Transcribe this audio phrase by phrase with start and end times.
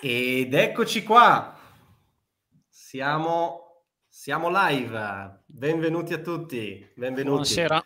[0.00, 1.58] Ed eccoci qua,
[2.68, 7.28] siamo, siamo live, benvenuti a tutti, benvenuti.
[7.30, 7.82] Buonasera.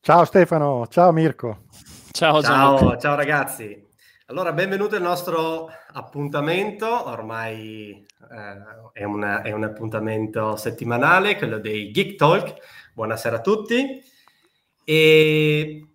[0.00, 1.64] Ciao Stefano, ciao Mirko.
[2.12, 3.86] Ciao, ciao, ciao ragazzi.
[4.28, 11.90] Allora, benvenuto al nostro appuntamento, ormai eh, è, una, è, un appuntamento settimanale, quello dei
[11.90, 12.54] Geek Talk.
[12.94, 14.02] Buonasera a tutti.
[14.82, 15.89] E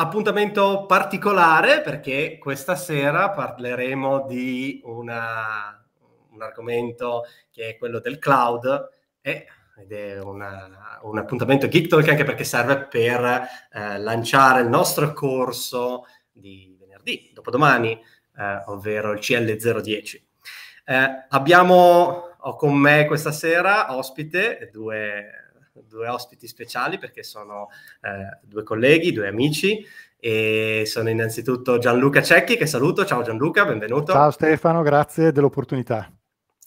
[0.00, 5.86] appuntamento particolare perché questa sera parleremo di una,
[6.30, 8.88] un argomento che è quello del cloud
[9.20, 9.46] e,
[9.76, 15.12] ed è una, un appuntamento Geek Talk anche perché serve per eh, lanciare il nostro
[15.12, 20.22] corso di venerdì, dopodomani, eh, ovvero il CL010.
[20.86, 25.39] Eh, abbiamo ho con me questa sera ospite due
[25.72, 27.68] due ospiti speciali perché sono
[28.02, 29.84] eh, due colleghi, due amici
[30.18, 33.04] e sono innanzitutto Gianluca Cecchi che saluto.
[33.04, 34.12] Ciao Gianluca, benvenuto.
[34.12, 36.10] Ciao Stefano, grazie dell'opportunità.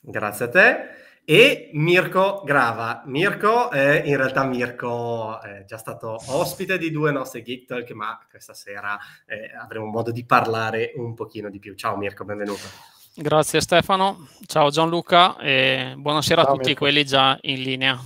[0.02, 0.78] Grazie a te.
[1.26, 3.04] E Mirko Grava.
[3.06, 8.20] Mirko è in realtà Mirko è già stato ospite di due nostre Geek Talk, ma
[8.30, 11.76] questa sera eh, avremo modo di parlare un pochino di più.
[11.76, 12.92] Ciao Mirko, benvenuto.
[13.16, 16.84] Grazie Stefano, ciao Gianluca e buonasera ciao, a tutti Mirko.
[16.84, 17.98] quelli già in linea.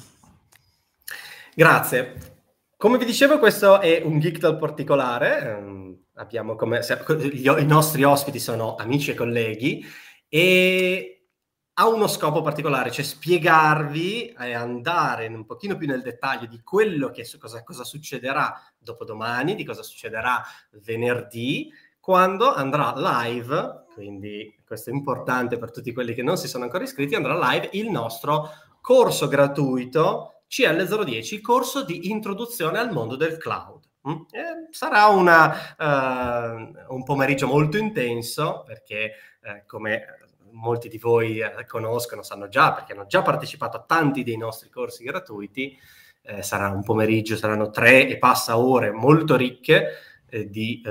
[1.58, 2.36] Grazie.
[2.78, 5.56] Come vi dicevo, questo è un geek Talk particolare.
[5.60, 6.82] Um, abbiamo come,
[7.18, 9.84] I nostri ospiti sono amici e colleghi
[10.30, 11.30] e
[11.74, 17.10] ha uno scopo particolare, cioè spiegarvi e andare un pochino più nel dettaglio di quello
[17.10, 20.44] che cosa, cosa succederà dopodomani, di cosa succederà
[20.84, 26.66] venerdì, quando andrà live, quindi questo è importante per tutti quelli che non si sono
[26.66, 28.48] ancora iscritti, andrà live il nostro
[28.80, 33.84] corso gratuito CL010, corso di introduzione al mondo del cloud.
[34.08, 34.14] Mm?
[34.32, 40.06] Eh, sarà una, uh, un pomeriggio molto intenso perché, eh, come
[40.52, 44.70] molti di voi eh, conoscono, sanno già, perché hanno già partecipato a tanti dei nostri
[44.70, 45.78] corsi gratuiti,
[46.22, 49.90] eh, sarà un pomeriggio, saranno tre e passa ore molto ricche
[50.30, 50.82] eh, di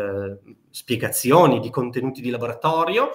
[0.70, 3.10] spiegazioni, di contenuti di laboratorio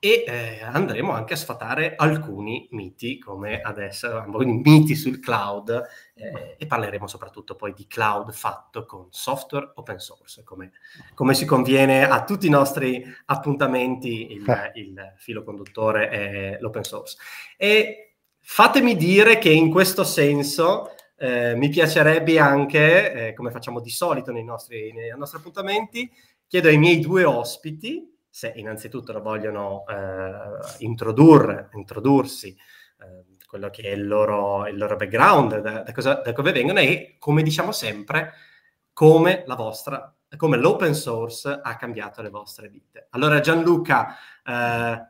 [0.00, 5.70] e eh, andremo anche a sfatare alcuni miti come adesso, miti sul cloud
[6.14, 10.70] eh, e parleremo soprattutto poi di cloud fatto con software open source, come,
[11.14, 14.70] come si conviene a tutti i nostri appuntamenti, il, eh.
[14.74, 17.16] il filo conduttore è l'open source.
[17.56, 23.90] E fatemi dire che in questo senso eh, mi piacerebbe anche, eh, come facciamo di
[23.90, 26.08] solito nei nostri, nei nostri appuntamenti,
[26.46, 32.56] chiedo ai miei due ospiti se innanzitutto lo vogliono eh, introdurre, introdursi,
[33.00, 36.78] eh, quello che è il loro, il loro background, da, da, cosa, da, dove vengono
[36.78, 38.34] e, come diciamo sempre,
[38.92, 43.08] come la vostra, come l'open source ha cambiato le vostre vite.
[43.10, 44.14] Allora Gianluca,
[44.46, 45.08] eh,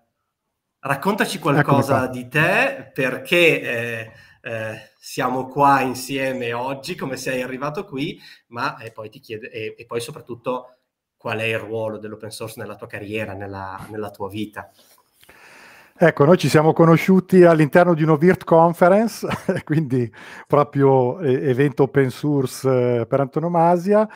[0.78, 8.19] raccontaci qualcosa di te, perché eh, eh, siamo qua insieme oggi, come sei arrivato qui,
[8.47, 10.78] ma e poi ti chiedo, e, e poi soprattutto
[11.19, 14.71] qual è il ruolo dell'open source nella tua carriera, nella, nella tua vita.
[16.01, 19.27] Ecco, noi ci siamo conosciuti all'interno di uno Virt Conference,
[19.65, 20.11] quindi
[20.47, 24.09] proprio evento open source eh, per antonomasia,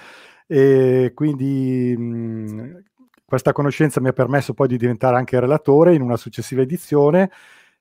[0.46, 2.82] e quindi mh,
[3.24, 7.32] questa conoscenza mi ha permesso poi di diventare anche relatore in una successiva edizione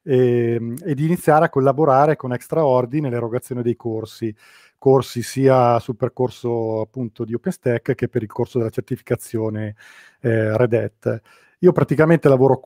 [0.02, 4.36] e, e di iniziare a collaborare con Extraordi nell'erogazione dei corsi
[4.82, 9.76] corsi sia sul percorso appunto di OpenStack che per il corso della certificazione
[10.22, 11.22] eh, Red Hat.
[11.60, 12.64] Io praticamente lavoro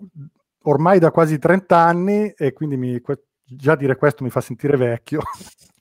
[0.61, 3.01] ormai da quasi 30 anni e quindi mi,
[3.43, 5.19] già dire questo mi fa sentire vecchio.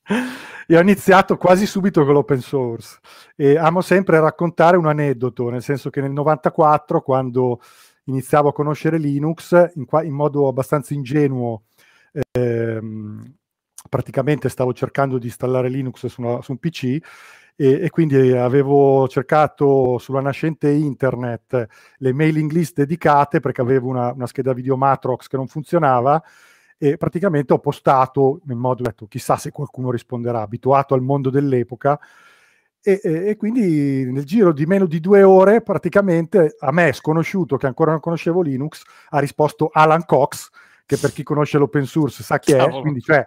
[0.66, 2.98] e ho iniziato quasi subito con l'open source
[3.36, 7.60] e amo sempre raccontare un aneddoto, nel senso che nel 94 quando
[8.06, 11.62] iniziavo a conoscere Linux in, qua, in modo abbastanza ingenuo
[12.32, 13.34] ehm,
[13.88, 17.00] praticamente stavo cercando di installare Linux su, una, su un PC e,
[17.56, 21.66] e, quindi avevo cercato sulla nascente internet
[21.98, 26.22] le mailing list dedicate perché avevo una, una scheda video Matrox che non funzionava
[26.76, 31.98] e praticamente ho postato in modo, detto, chissà se qualcuno risponderà, abituato al mondo dell'epoca,
[32.82, 37.56] e, e, e, quindi nel giro di meno di due ore, praticamente a me sconosciuto,
[37.56, 40.50] che ancora non conoscevo Linux, ha risposto Alan Cox,
[40.86, 43.24] che per chi conosce l'open source sa chi è, quindi cioè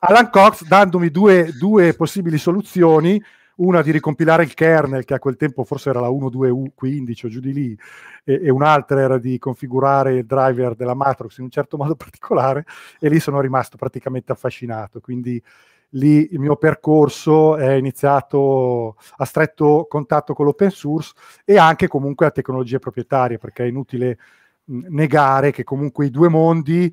[0.00, 3.20] Alan Cox dandomi due, due possibili soluzioni,
[3.56, 7.40] una di ricompilare il kernel, che a quel tempo forse era la 1.2.15 o giù
[7.40, 7.78] di lì,
[8.24, 12.64] e, e, un'altra era di configurare il driver della Matrox in un certo modo particolare,
[13.00, 15.00] e lì sono rimasto praticamente affascinato.
[15.00, 15.42] Quindi
[15.90, 21.12] lì il mio percorso è iniziato a stretto contatto con l'open source
[21.44, 24.18] e anche comunque a tecnologie proprietarie, perché è inutile
[24.66, 26.92] negare che comunque i due mondi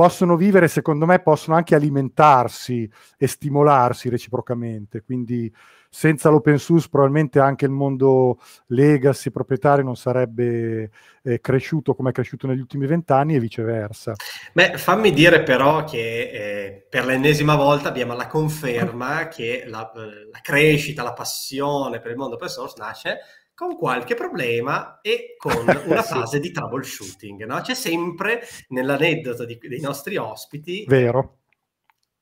[0.00, 5.02] possono vivere, secondo me, possono anche alimentarsi e stimolarsi reciprocamente.
[5.02, 5.52] Quindi
[5.92, 8.38] senza l'open source probabilmente anche il mondo
[8.68, 10.90] legacy proprietario non sarebbe
[11.22, 14.14] eh, cresciuto come è cresciuto negli ultimi vent'anni e viceversa.
[14.54, 20.40] Beh, fammi dire però che eh, per l'ennesima volta abbiamo la conferma che la, la
[20.40, 23.18] crescita, la passione per il mondo open source nasce
[23.60, 25.52] con qualche problema e con
[25.84, 26.40] una fase sì.
[26.40, 27.44] di troubleshooting.
[27.44, 27.60] No?
[27.60, 31.39] C'è sempre nell'aneddoto di, dei nostri ospiti Vero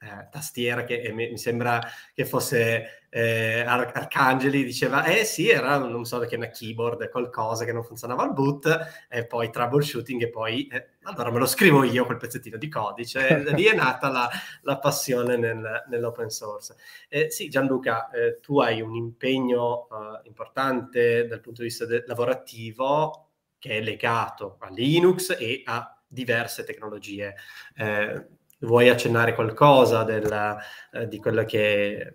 [0.00, 1.80] eh, tastiera che eh, mi, mi, sembra
[2.14, 7.64] che fosse eh, Ar- Arcangeli diceva eh sì era non so che una keyboard qualcosa
[7.64, 11.82] che non funzionava al boot e poi troubleshooting e poi eh, allora me lo scrivo
[11.82, 14.28] io quel pezzettino di codice lì è nata la,
[14.62, 16.76] la passione nel, nell'open source.
[17.08, 19.88] Eh, sì Gianluca eh, tu hai un impegno
[20.24, 26.64] importante dal punto di vista de- lavorativo che è legato a Linux e a diverse
[26.64, 27.34] tecnologie
[27.76, 28.26] eh,
[28.60, 30.58] vuoi accennare qualcosa della,
[30.92, 32.14] eh, di quello che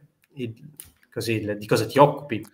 [1.12, 2.46] così, di cosa ti occupi?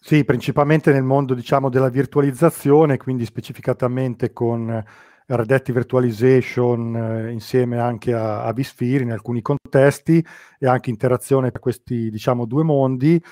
[0.00, 4.84] Sì, principalmente nel mondo diciamo della virtualizzazione, quindi specificatamente con
[5.26, 10.24] Red Hat Virtualization eh, insieme anche a, a vSphere in alcuni contesti
[10.58, 13.22] e anche interazione tra questi diciamo due mondi.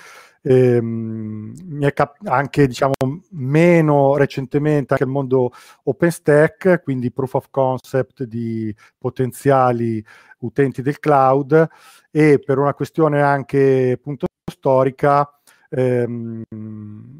[0.45, 2.93] Ehm, mi è cap- anche diciamo
[3.31, 5.51] meno recentemente anche il mondo
[5.83, 10.03] OpenStack, quindi proof of concept di potenziali
[10.39, 11.67] utenti del cloud
[12.11, 15.29] e per una questione anche appunto storica
[15.73, 16.43] ehm,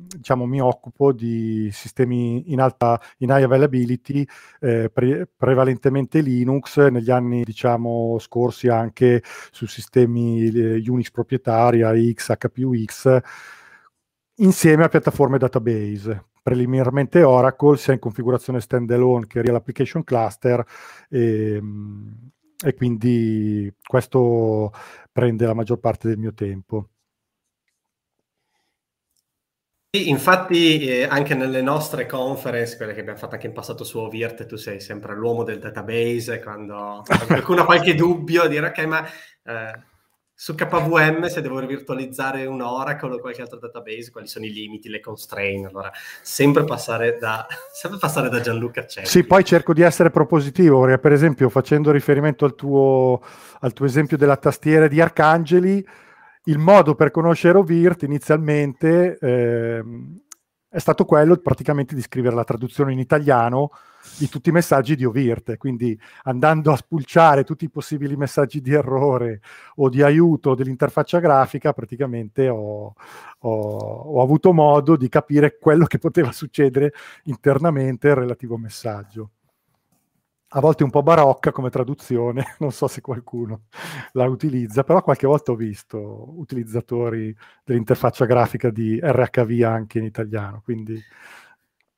[0.08, 4.26] diciamo, mi occupo di sistemi in alta in high availability,
[4.60, 12.32] eh, pre- prevalentemente Linux, negli anni diciamo, scorsi anche su sistemi eh, Unix proprietari, AX,
[12.38, 13.20] HPUX,
[14.36, 20.64] insieme a piattaforme database preliminarmente Oracle sia in configurazione standalone che Real Application Cluster
[21.10, 22.32] e, ehm,
[22.66, 24.72] e, quindi questo
[25.12, 26.90] prende la maggior parte del mio tempo.
[29.96, 34.48] Infatti eh, anche nelle nostre conference, quelle che abbiamo fatto anche in passato su Ovirt,
[34.48, 39.80] tu sei sempre l'uomo del database, quando, qualcuno ha qualche dubbio, dire ok, ma eh,
[40.34, 44.90] su KVM se devo virtualizzare un Oracle o qualche altro database, quali sono i limiti,
[44.90, 45.92] le constraint, allora
[46.24, 49.08] sempre passare da, sempre passare da Gianluca Cecchi.
[49.08, 53.22] Sì, poi cerco di essere propositivo, perché per esempio facendo riferimento al tuo,
[53.60, 55.86] al tuo esempio della tastiera di Arcangeli,
[56.46, 59.84] il modo per conoscere Ovirt inizialmente eh,
[60.74, 63.70] è stato quello praticamente di scrivere la traduzione in italiano
[64.18, 68.74] di tutti i messaggi di Ovirt, quindi andando a spulciare tutti i possibili messaggi di
[68.74, 69.42] errore
[69.76, 72.96] o di aiuto dell'interfaccia grafica, praticamente ho,
[73.40, 76.92] ho, ho avuto modo di capire quello che poteva succedere
[77.26, 79.30] internamente al relativo messaggio
[80.56, 83.64] a volte un po' barocca come traduzione, non so se qualcuno
[84.14, 86.00] la utilizza, però qualche volta ho visto
[86.38, 91.02] utilizzatori dell'interfaccia grafica di RHV anche in italiano, quindi...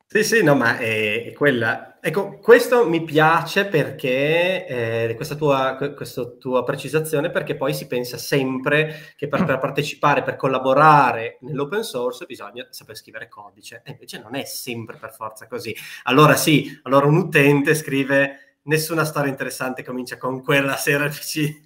[0.08, 2.00] Sì, sì, no, ma è, quella.
[2.00, 8.18] Ecco, questo mi piace perché, eh, questa, tua, questa tua precisazione, perché poi si pensa
[8.18, 14.22] sempre che per, per partecipare, per collaborare nell'open source bisogna saper scrivere codice, e invece
[14.22, 15.76] non è sempre per forza così.
[16.04, 21.64] Allora sì, allora un utente scrive nessuna storia interessante comincia con quella sera il PC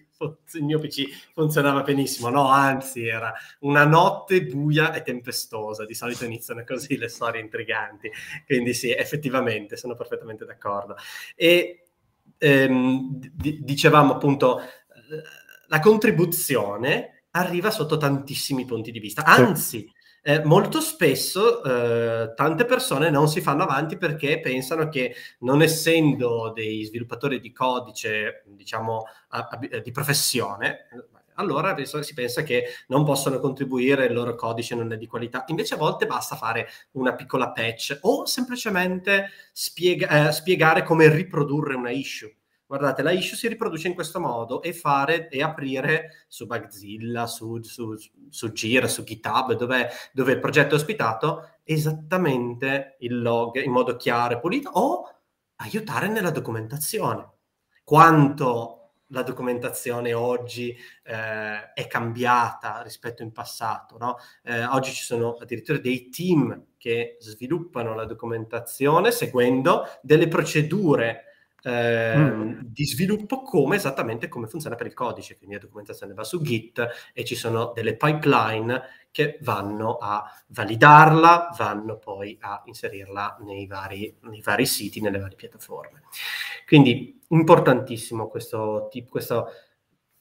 [0.53, 6.25] il mio PC funzionava benissimo, no, anzi era una notte buia e tempestosa, di solito
[6.25, 8.11] iniziano così le storie intriganti,
[8.45, 10.97] quindi sì, effettivamente sono perfettamente d'accordo.
[11.35, 11.85] E
[12.37, 14.59] ehm, d- dicevamo appunto,
[15.67, 19.89] la contribuzione arriva sotto tantissimi punti di vista, anzi
[20.21, 26.51] eh, molto spesso eh, tante persone non si fanno avanti perché pensano che non essendo
[26.53, 30.87] dei sviluppatori di codice, diciamo, a, a, di professione,
[31.35, 35.45] allora si pensa che non possono contribuire, il loro codice non è di qualità.
[35.47, 41.75] Invece a volte basta fare una piccola patch o semplicemente spiega, eh, spiegare come riprodurre
[41.75, 42.38] una issue
[42.69, 47.59] guardate, la issue si riproduce in questo modo e fare e aprire su Bugzilla, su,
[47.63, 47.95] su,
[48.29, 53.95] su Gira, su GitHub, dove, dove, il progetto è ospitato, esattamente il log in modo
[53.95, 55.03] chiaro e pulito o
[55.55, 57.27] aiutare nella documentazione.
[57.83, 60.69] Quanto la documentazione oggi
[61.05, 63.97] eh, è cambiata rispetto in passato.
[63.97, 64.17] No?
[64.43, 71.23] Eh, oggi ci sono addirittura dei team che sviluppano la documentazione seguendo delle procedure
[71.63, 72.59] eh, mm.
[72.61, 76.87] di sviluppo come esattamente come funziona per il codice, quindi la documentazione va su Git
[77.13, 84.15] e ci sono delle pipeline che vanno a validarla, vanno poi a inserirla nei vari,
[84.21, 86.03] nei vari siti, nelle varie piattaforme.
[86.65, 89.47] Quindi importantissimo questo, tipo, questo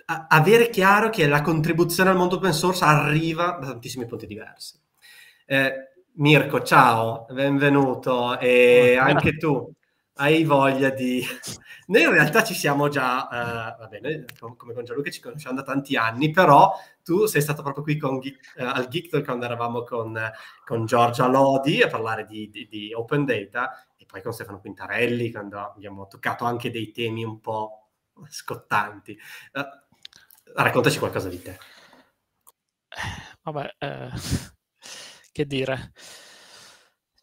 [0.07, 4.81] a, avere chiaro che la contribuzione al mondo open source arriva da tantissimi punti diversi.
[5.47, 5.73] Eh,
[6.15, 9.73] Mirko, ciao, benvenuto e anche tu
[10.19, 11.25] hai voglia di...
[11.89, 15.63] Noi in realtà ci siamo già, uh, va bene, come con Gianluca ci conosciamo da
[15.63, 16.73] tanti anni, però
[17.03, 18.23] tu sei stato proprio qui con, uh,
[18.57, 20.19] al Geek quando eravamo con,
[20.67, 25.31] con Giorgia Lodi a parlare di, di, di, Open Data e poi con Stefano Quintarelli
[25.31, 27.89] quando abbiamo toccato anche dei temi un po'
[28.29, 29.19] scottanti.
[29.55, 29.65] Uh,
[30.55, 31.59] raccontaci qualcosa di te.
[33.43, 34.11] Vabbè, eh,
[35.33, 35.93] che dire...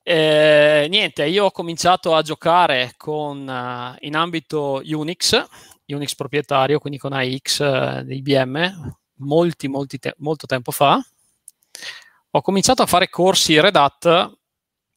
[0.08, 5.44] Eh, niente, io ho cominciato a giocare con, uh, in ambito Unix,
[5.88, 11.04] Unix proprietario, quindi con AX uh, di IBM, molti, molti te- molto tempo fa.
[12.30, 14.32] Ho cominciato a fare corsi Red Hat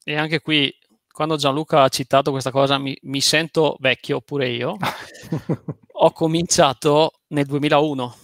[0.03, 0.71] e anche qui,
[1.11, 4.77] quando Gianluca ha citato questa cosa, mi, mi sento vecchio pure io.
[5.91, 8.15] ho cominciato nel 2001.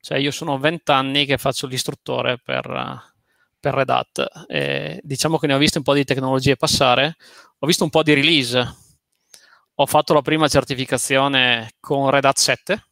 [0.00, 2.70] Cioè io sono 20 anni che faccio l'istruttore per...
[2.70, 3.14] Uh,
[3.66, 4.46] per Red Hat.
[4.46, 7.16] Eh, diciamo che ne ho visto un po' di tecnologie passare,
[7.58, 8.76] ho visto un po' di release.
[9.78, 12.84] Ho fatto la prima certificazione con Red Hat 7,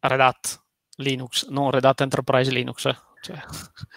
[0.00, 0.62] Red Hat
[0.96, 2.86] Linux, non Red Hat Enterprise Linux.
[2.86, 2.98] Eh.
[3.22, 3.40] Cioè.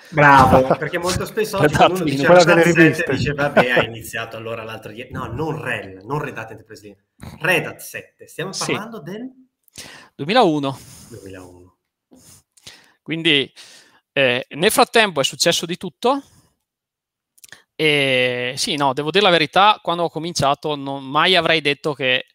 [0.09, 4.37] Bravo, perché molto spesso oggi quando uno dice Red Hat 7 dice vabbè ha iniziato
[4.37, 5.11] allora l'altro ieri.
[5.11, 7.01] No, non REL, non Red Hat Enterprise Linux,
[7.41, 8.27] Red Hat 7.
[8.27, 9.11] Stiamo parlando sì.
[9.11, 9.31] del
[10.13, 10.77] 2001.
[11.09, 11.77] 2001.
[13.01, 13.51] Quindi
[14.13, 16.23] eh, nel frattempo è successo di tutto.
[17.75, 22.27] E sì, no, devo dire la verità, quando ho cominciato non mai avrei detto che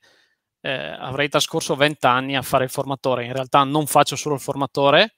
[0.60, 3.24] eh, avrei trascorso 20 anni a fare il formatore.
[3.24, 5.14] In realtà non faccio solo il formatore.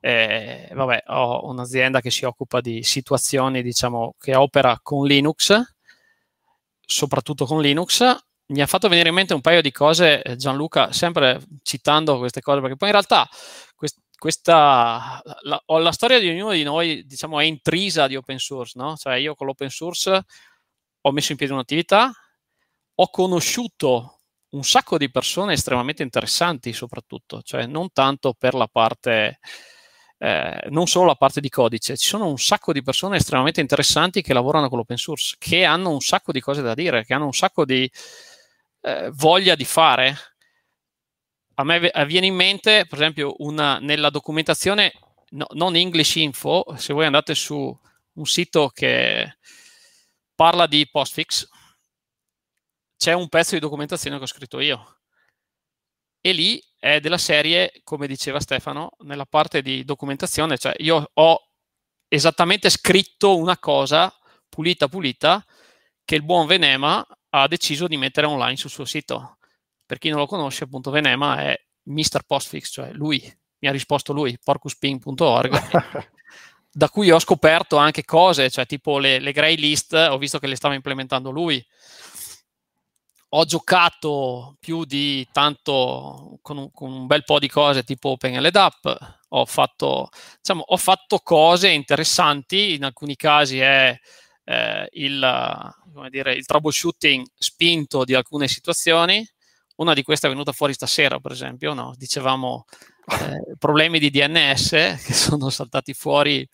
[0.00, 5.60] Eh, vabbè, ho un'azienda che si occupa di situazioni, diciamo, che opera con Linux,
[6.84, 8.16] soprattutto con Linux.
[8.46, 12.40] Mi ha fatto venire in mente un paio di cose, eh, Gianluca, sempre citando queste
[12.40, 13.28] cose, perché poi in realtà
[13.76, 18.72] quest- questa, la, la, storia di ognuno di noi, diciamo, è intrisa di open source,
[18.76, 18.96] no?
[18.96, 20.24] Cioè io con l'open source
[21.00, 22.12] ho messo in piedi un'attività,
[22.94, 24.18] ho conosciuto
[24.50, 29.38] un sacco di persone estremamente interessanti soprattutto, cioè non tanto per la parte,
[30.18, 34.20] eh, non solo la parte di codice, ci sono un sacco di persone estremamente interessanti
[34.20, 37.26] che lavorano con l'open source, che hanno un sacco di cose da dire, che hanno
[37.26, 37.88] un sacco di
[38.80, 40.16] eh, voglia di fare,
[41.60, 44.92] a me viene in mente, per esempio, una, nella documentazione,
[45.30, 47.76] no, non English Info, se voi andate su
[48.12, 49.38] un sito che
[50.36, 51.48] parla di postfix,
[52.96, 55.00] c'è un pezzo di documentazione che ho scritto io.
[56.20, 61.48] E lì è della serie, come diceva Stefano, nella parte di documentazione, cioè io ho
[62.06, 64.16] esattamente scritto una cosa
[64.48, 65.44] pulita pulita
[66.04, 69.37] che il buon Venema ha deciso di mettere online sul suo sito
[69.88, 72.24] per chi non lo conosce, appunto Venema è Mr.
[72.26, 73.22] Postfix, cioè lui,
[73.60, 76.10] mi ha risposto lui, porcuspin.org,
[76.70, 80.46] da cui ho scoperto anche cose, cioè tipo le, le grey list, ho visto che
[80.46, 81.66] le stava implementando lui.
[83.30, 89.20] Ho giocato più di tanto con un, con un bel po' di cose tipo OpenLDAP,
[89.28, 93.98] ho fatto, diciamo, ho fatto cose interessanti, in alcuni casi è
[94.44, 95.74] eh, il,
[96.10, 99.26] dire, il troubleshooting spinto di alcune situazioni,
[99.78, 101.92] una di queste è venuta fuori stasera, per esempio, no?
[101.96, 102.64] dicevamo
[103.20, 104.70] eh, problemi di DNS
[105.04, 106.46] che sono saltati fuori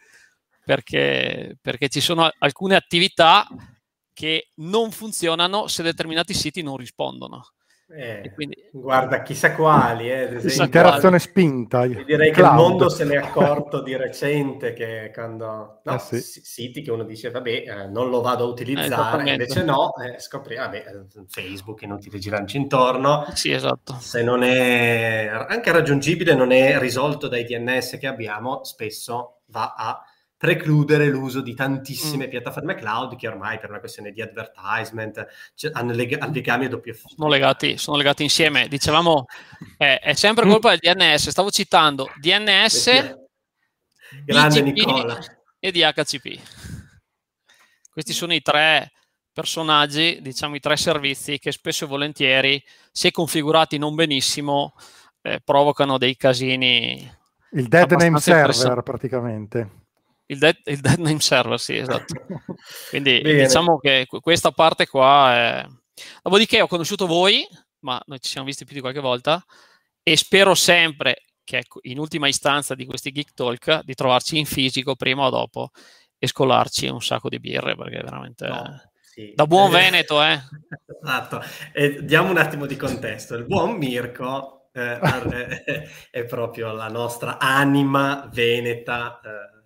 [0.65, 3.47] perché, perché ci sono alcune attività
[4.13, 7.54] che non funzionano se determinati siti non rispondono.
[7.89, 8.69] Eh, quindi...
[8.73, 10.11] Guarda, chissà quali.
[10.11, 11.87] Eh, Interazione spinta.
[11.87, 12.33] Direi cloud.
[12.33, 15.81] che il mondo se n'è accorto di recente che quando...
[15.85, 16.41] No, eh sì.
[16.43, 20.57] siti che uno dice, vabbè, eh, non lo vado a utilizzare, invece no, eh, scopri,
[20.57, 23.27] vabbè, eh, Facebook inutile girarci intorno.
[23.35, 23.97] Sì, esatto.
[24.01, 30.03] Se non è anche raggiungibile, non è risolto dai DNS che abbiamo, spesso va a
[30.45, 32.29] precludere l'uso di tantissime mm.
[32.29, 36.93] piattaforme cloud che ormai per una questione di advertisement cioè, hanno leg- legami a doppio
[36.93, 37.15] filo.
[37.17, 38.69] Sono legati, sono legati insieme.
[38.69, 39.25] Dicevamo,
[39.79, 41.31] eh, è sempre colpa del DNS.
[41.31, 43.17] Stavo citando DNS,
[44.27, 45.19] Grande Nicola.
[45.59, 46.39] e DHCP.
[47.91, 48.93] Questi sono i tre
[49.33, 54.75] personaggi, diciamo i tre servizi che spesso e volentieri, se configurati non benissimo,
[55.23, 57.11] eh, provocano dei casini.
[57.53, 59.84] Il dead name server praticamente
[60.35, 62.15] il, dead, il dead name server, sì, esatto.
[62.91, 65.67] Quindi diciamo che questa parte qua è...
[66.23, 67.47] Dopodiché ho conosciuto voi,
[67.81, 69.43] ma noi ci siamo visti più di qualche volta,
[70.03, 74.47] e spero sempre che ecco, in ultima istanza di questi Geek Talk di trovarci in
[74.47, 75.71] fisico prima o dopo
[76.19, 78.47] e scolarci un sacco di birre, perché veramente...
[78.47, 78.91] No.
[79.01, 79.33] Sì.
[79.35, 80.41] Da buon Veneto, eh.
[81.01, 81.41] esatto.
[81.73, 83.35] E diamo un attimo di contesto.
[83.37, 84.99] Il buon Mirko eh,
[86.11, 89.64] è proprio la nostra anima veneta eh,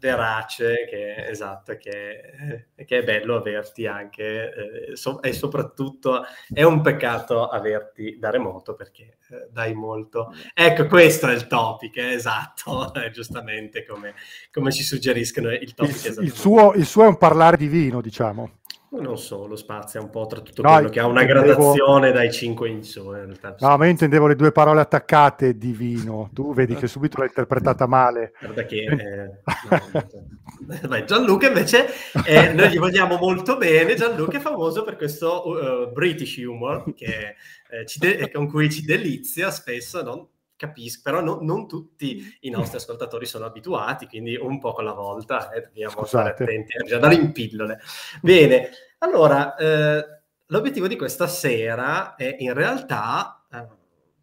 [0.00, 6.80] verace, che, esatto, che, che, è bello averti anche eh, so, e soprattutto è un
[6.80, 10.32] peccato averti da remoto perché eh, dai molto.
[10.54, 14.14] Ecco, questo è il topic, eh, esatto, giustamente come,
[14.50, 16.04] come, ci suggeriscono il topic.
[16.06, 18.59] Il, il, suo, il suo è un parlare di vino, diciamo.
[18.92, 22.68] Non solo, spazia un po' tra tutto no, quello che ha una gradazione dai 5
[22.68, 23.04] in su.
[23.04, 23.54] In realtà.
[23.60, 26.28] No, ma io intendevo le due parole attaccate divino.
[26.34, 28.32] Tu vedi che subito l'hai interpretata male.
[28.40, 28.82] Guarda che...
[28.82, 31.86] Eh, no, Gianluca invece,
[32.26, 33.94] eh, noi gli vogliamo molto bene.
[33.94, 37.36] Gianluca è famoso per questo uh, British humor che,
[37.70, 40.26] eh, de- con cui ci delizia spesso, non?
[40.60, 44.92] Capisco, però no, non tutti i nostri ascoltatori sono abituati, quindi un po' con la
[44.92, 47.80] volta eh, dobbiamo stare attenti, eh, bisogna dare in pillole.
[48.20, 50.04] Bene, allora, eh,
[50.44, 53.66] l'obiettivo di questa sera è in realtà eh,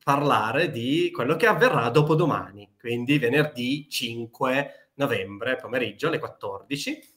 [0.03, 7.15] parlare di quello che avverrà dopodomani, quindi venerdì 5 novembre pomeriggio alle 14.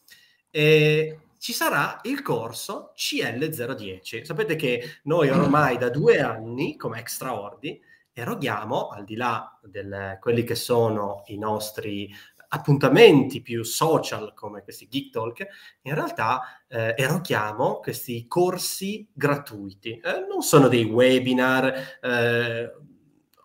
[0.51, 4.25] E ci sarà il corso CL010.
[4.25, 7.81] Sapete che noi ormai da due anni, come extraordi,
[8.21, 9.81] eroghiamo, al di là di
[10.21, 12.13] quelli che sono i nostri
[12.53, 15.47] appuntamenti più social come questi Geek Talk,
[15.83, 20.01] in realtà eh, eroghiamo questi corsi gratuiti.
[20.03, 22.73] Eh, non sono dei webinar eh,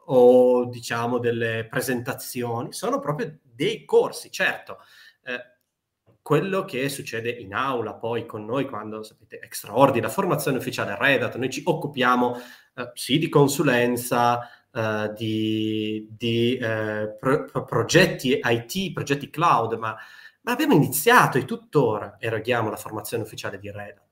[0.08, 4.80] o diciamo delle presentazioni, sono proprio dei corsi, certo.
[5.24, 5.54] Eh,
[6.22, 11.22] quello che succede in aula poi con noi quando sapete extraordinaria la formazione ufficiale Red
[11.22, 12.36] Hat, noi ci occupiamo
[12.76, 14.40] eh, sì di consulenza,
[14.76, 19.96] uh, di, di uh, pro- progetti IT, progetti cloud, ma,
[20.42, 24.04] ma, abbiamo iniziato e tuttora eroghiamo la formazione ufficiale di Red Hat.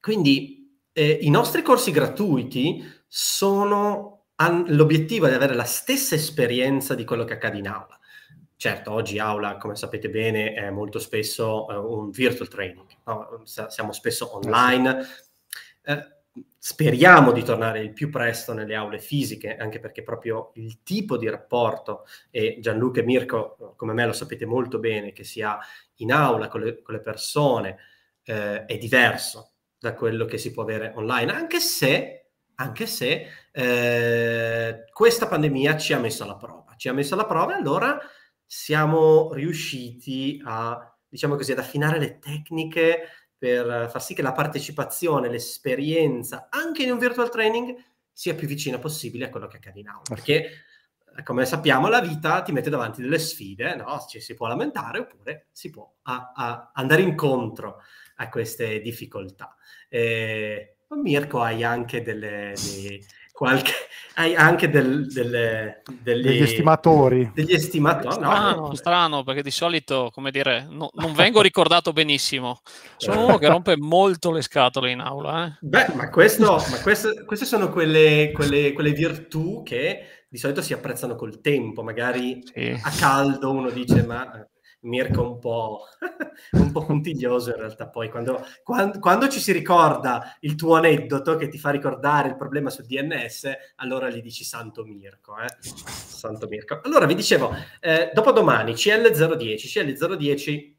[0.00, 7.04] Quindi eh, i nostri corsi gratuiti sono han, l'obiettivo di avere la stessa esperienza di
[7.04, 7.98] quello che accade in aula.
[8.56, 13.42] Certo, oggi aula, come sapete bene, è molto spesso uh, un virtual training, no?
[13.44, 15.04] siamo spesso online.
[15.82, 16.21] Eh,
[16.56, 21.28] Speriamo di tornare il più presto nelle aule fisiche, anche perché proprio il tipo di
[21.28, 25.58] rapporto, e Gianluca e Mirko, come me lo sapete molto bene, che si ha
[25.96, 27.76] in aula con le, con le persone,
[28.22, 34.84] eh, è diverso da quello che si può avere online, anche se, anche se eh,
[34.92, 36.74] questa pandemia ci ha messo alla prova.
[36.76, 37.98] Ci ha messo alla prova e allora
[38.46, 43.08] siamo riusciti a, diciamo così, ad affinare le tecniche
[43.42, 47.74] per far sì che la partecipazione, l'esperienza, anche in un virtual training,
[48.12, 50.02] sia più vicina possibile a quello che accade in aula.
[50.08, 50.50] Perché,
[51.16, 53.98] eh, come sappiamo, la vita ti mette davanti delle sfide, no?
[54.08, 57.78] Ci si può lamentare oppure si può a, a andare incontro
[58.18, 59.56] a queste difficoltà.
[59.88, 63.72] Eh, Mirko, hai anche delle, dei, qualche,
[64.14, 67.30] hai anche del, delle, degli, degli estimatori.
[67.34, 68.14] Degli estimatori.
[68.14, 68.74] Strano, no?
[68.74, 72.60] strano, perché di solito, come dire, no, non vengo ricordato benissimo.
[72.98, 75.46] Sono uno che rompe molto le scatole in aula.
[75.46, 75.56] Eh.
[75.60, 80.74] Beh, ma, questo, ma queste, queste, sono quelle, quelle, quelle virtù che di solito si
[80.74, 81.82] apprezzano col tempo.
[81.82, 82.78] Magari sì.
[82.80, 84.46] a caldo uno dice, ma
[84.82, 85.84] Mirko un po',
[86.52, 91.36] un po' puntiglioso in realtà poi quando, quando, quando, ci si ricorda il tuo aneddoto
[91.36, 95.56] che ti fa ricordare il problema sul DNS allora gli dici santo Mirko eh?
[95.60, 100.72] santo Mirko allora vi dicevo eh, dopodomani CL010 CL010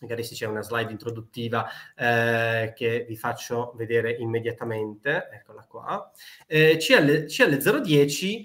[0.00, 6.10] magari se c'è una slide introduttiva eh, che vi faccio vedere immediatamente eccola qua
[6.46, 8.42] eh, CL, CL010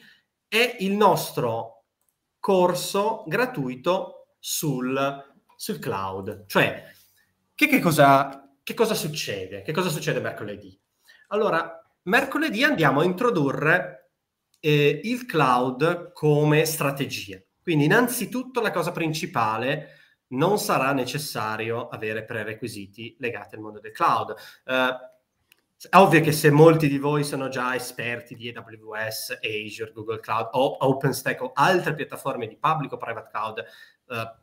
[0.49, 1.83] è il nostro
[2.39, 4.12] corso gratuito
[4.45, 5.23] sul,
[5.55, 6.43] sul cloud.
[6.47, 6.91] Cioè,
[7.55, 9.61] che, che, cosa, che cosa succede?
[9.61, 10.77] Che cosa succede mercoledì?
[11.27, 14.11] Allora, mercoledì andiamo a introdurre
[14.59, 17.41] eh, il cloud come strategia.
[17.61, 19.99] Quindi, innanzitutto, la cosa principale
[20.33, 24.35] non sarà necessario avere prerequisiti legati al mondo del cloud.
[24.65, 25.11] Uh,
[25.89, 30.49] è ovvio che se molti di voi sono già esperti di AWS, Azure, Google Cloud
[30.51, 33.65] o OpenStack o altre piattaforme di public o private cloud,
[34.07, 34.33] eh,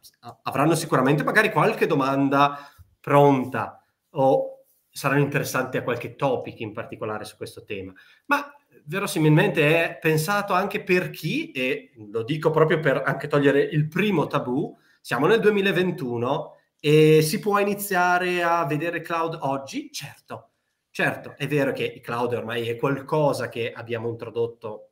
[0.42, 2.58] avranno sicuramente magari qualche domanda
[3.00, 7.92] pronta o saranno interessanti a qualche topic in particolare su questo tema,
[8.26, 8.52] ma
[8.84, 14.26] verosimilmente è pensato anche per chi, e lo dico proprio per anche togliere il primo
[14.26, 19.90] tabù, siamo nel 2021 e si può iniziare a vedere cloud oggi?
[19.92, 20.50] Certo,
[20.90, 24.86] certo, è vero che il cloud ormai è qualcosa che abbiamo introdotto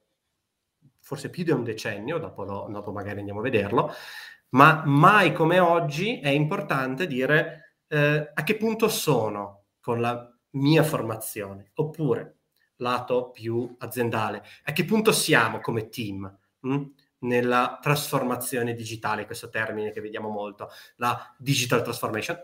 [1.01, 3.93] forse più di un decennio, dopo, lo, dopo magari andiamo a vederlo,
[4.51, 10.83] ma mai come oggi è importante dire eh, a che punto sono con la mia
[10.83, 12.37] formazione, oppure
[12.77, 19.49] lato più aziendale, a che punto siamo come team mh, hm, nella trasformazione digitale, questo
[19.49, 22.41] termine che vediamo molto, la digital transformation.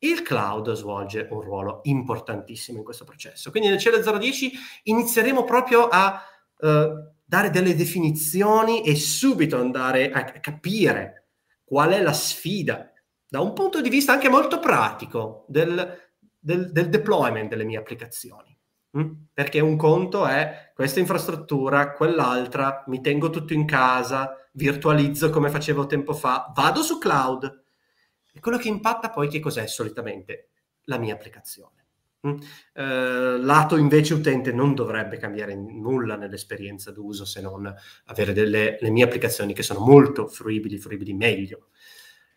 [0.00, 3.50] Il cloud svolge un ruolo importantissimo in questo processo.
[3.50, 4.52] Quindi nel CL 010
[4.84, 6.22] inizieremo proprio a
[6.56, 6.90] eh,
[7.24, 11.27] dare delle definizioni e subito andare a capire
[11.68, 12.90] qual è la sfida
[13.28, 18.56] da un punto di vista anche molto pratico del, del, del deployment delle mie applicazioni.
[18.96, 19.12] Mm?
[19.34, 25.86] Perché un conto è questa infrastruttura, quell'altra, mi tengo tutto in casa, virtualizzo come facevo
[25.86, 27.64] tempo fa, vado su cloud.
[28.32, 30.48] E quello che impatta poi che cos'è solitamente?
[30.84, 31.77] La mia applicazione.
[32.26, 32.36] Mm?
[32.72, 37.72] Eh, lato invece utente non dovrebbe cambiare nulla nell'esperienza d'uso se non
[38.06, 41.68] avere delle le mie applicazioni che sono molto fruibili, fruibili meglio.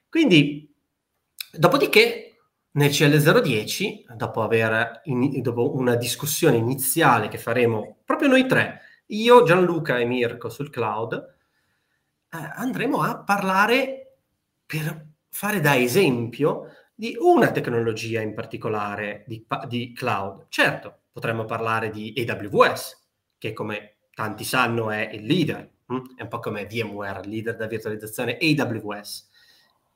[0.08, 0.72] Quindi,
[1.52, 2.38] dopodiché,
[2.74, 9.44] nel CL010, dopo, aver in, dopo una discussione iniziale che faremo proprio noi tre, io,
[9.44, 14.17] Gianluca e Mirko sul cloud, eh, andremo a parlare
[14.65, 16.67] per fare da esempio
[17.02, 20.46] di una tecnologia in particolare di, di cloud.
[20.50, 23.08] Certo, potremmo parlare di AWS,
[23.40, 26.16] che come tanti sanno è il leader, hm?
[26.16, 29.30] è un po' come VMware, leader della virtualizzazione, AWS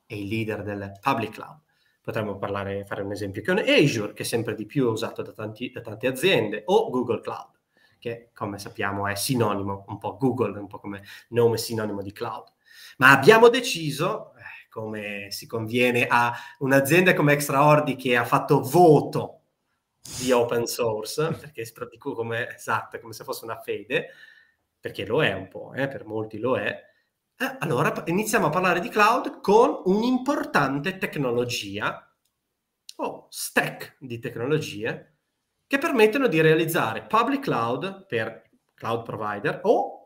[0.07, 1.59] è il leader del public cloud.
[2.01, 5.69] Potremmo parlare, fare un esempio con Azure, che è sempre di più usato da, tanti,
[5.69, 7.51] da tante aziende, o Google Cloud,
[7.99, 12.51] che come sappiamo è sinonimo, un po' Google, un po' come nome sinonimo di cloud.
[12.97, 14.33] Ma abbiamo deciso,
[14.75, 19.43] come si conviene a un'azienda come Extraordi che ha fatto voto
[20.19, 24.09] di open source, perché è come, esatto, come se fosse una fede,
[24.77, 26.77] perché lo è un po', eh, per molti lo è,
[27.37, 32.13] eh, allora iniziamo a parlare di cloud con un'importante tecnologia
[32.97, 35.19] o stack di tecnologie
[35.67, 40.04] che permettono di realizzare public cloud per cloud provider o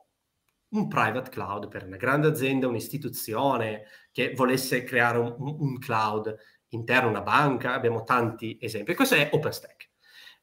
[0.70, 6.36] un private cloud per una grande azienda, un'istituzione che volesse creare un, un cloud
[6.70, 8.94] interno, una banca, abbiamo tanti esempi.
[8.94, 9.90] Questo è OpenStack,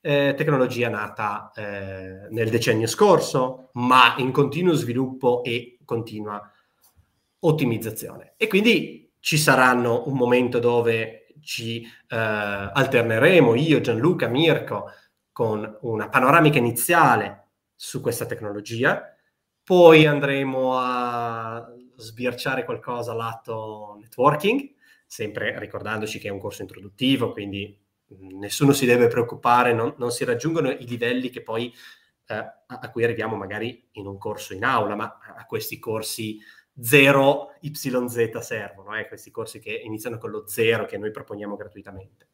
[0.01, 6.51] eh, tecnologia nata eh, nel decennio scorso, ma in continuo sviluppo e continua
[7.41, 8.35] ottimizzazione.
[8.37, 14.91] E quindi ci saranno un momento dove ci eh, alterneremo, io, Gianluca, Mirko,
[15.33, 19.16] con una panoramica iniziale su questa tecnologia,
[19.67, 24.73] poi andremo a sbirciare qualcosa lato networking,
[25.05, 27.77] sempre ricordandoci che è un corso introduttivo, quindi
[28.39, 31.75] nessuno si deve preoccupare, non, non si raggiungono i livelli che poi
[32.29, 36.39] eh, a cui arriviamo magari in un corso in aula, ma a questi corsi
[36.81, 42.29] 0 YZ servono, eh, questi corsi che iniziano con lo 0 che noi proponiamo gratuitamente.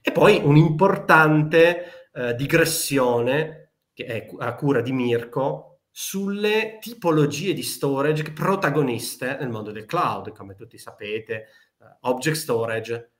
[0.00, 8.32] E poi un'importante eh, digressione che è a cura di Mirko sulle tipologie di storage
[8.32, 13.10] protagoniste nel mondo del cloud, come tutti sapete, uh, object storage,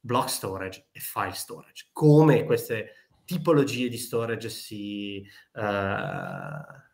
[0.00, 1.88] block storage e file storage.
[1.92, 2.94] Come queste
[3.26, 5.62] tipologie di storage si, uh,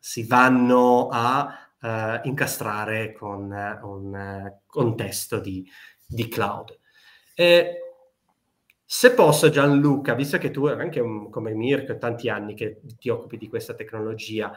[0.01, 3.51] si vanno a uh, incastrare con
[3.83, 5.66] un contesto di,
[6.05, 6.77] di cloud.
[7.35, 7.83] E
[8.85, 13.37] se posso, Gianluca, visto che tu anche un, come Mirko, tanti anni che ti occupi
[13.37, 14.53] di questa tecnologia,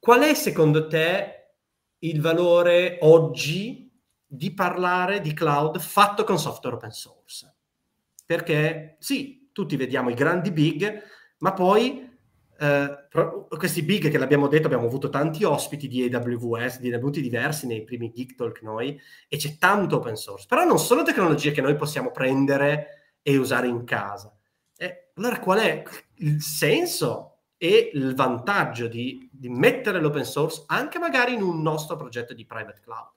[0.00, 1.48] Qual è secondo te
[1.98, 3.92] il valore oggi
[4.26, 7.54] di parlare di cloud fatto con software open source?
[8.24, 11.02] Perché sì, tutti vediamo i grandi big,
[11.40, 12.10] ma poi
[12.58, 13.08] eh,
[13.58, 17.84] questi big che l'abbiamo detto, abbiamo avuto tanti ospiti di AWS, di avuti diversi nei
[17.84, 21.76] primi Geek Talk noi, e c'è tanto open source, però non sono tecnologie che noi
[21.76, 24.34] possiamo prendere e usare in casa.
[24.78, 25.82] Eh, allora qual è
[26.14, 27.29] il senso
[27.62, 32.46] e il vantaggio di, di, mettere l'open source anche magari in un nostro progetto di
[32.46, 33.08] private cloud.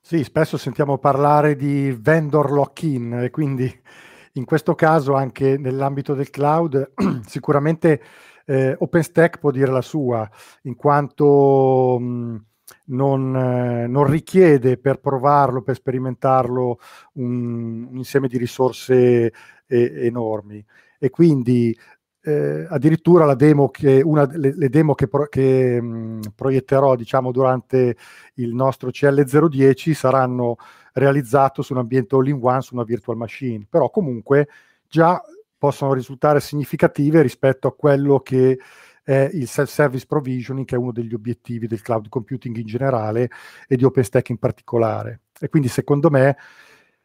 [0.00, 3.68] Sì, spesso sentiamo parlare di vendor lock-in e quindi
[4.34, 6.92] in questo caso anche nell'ambito del cloud
[7.26, 8.00] sicuramente
[8.44, 10.30] eh, OpenStack può dire la sua,
[10.62, 12.44] in quanto mh,
[12.86, 16.78] non, eh, non, richiede per provarlo, per sperimentarlo
[17.14, 19.32] un, un insieme di risorse
[19.66, 20.64] eh, enormi.
[21.00, 21.76] E quindi
[22.22, 27.32] eh, addirittura la demo che, una, le, le demo che, pro, che mh, proietterò diciamo,
[27.32, 27.96] durante
[28.34, 30.56] il nostro CL010 saranno
[30.92, 34.48] realizzate su un ambiente all-in-one, su una virtual machine, però comunque
[34.88, 35.20] già
[35.58, 38.58] possono risultare significative rispetto a quello che
[39.02, 43.30] è il self-service provisioning, che è uno degli obiettivi del cloud computing in generale
[43.66, 45.22] e di OpenStack in particolare.
[45.40, 46.36] E quindi secondo me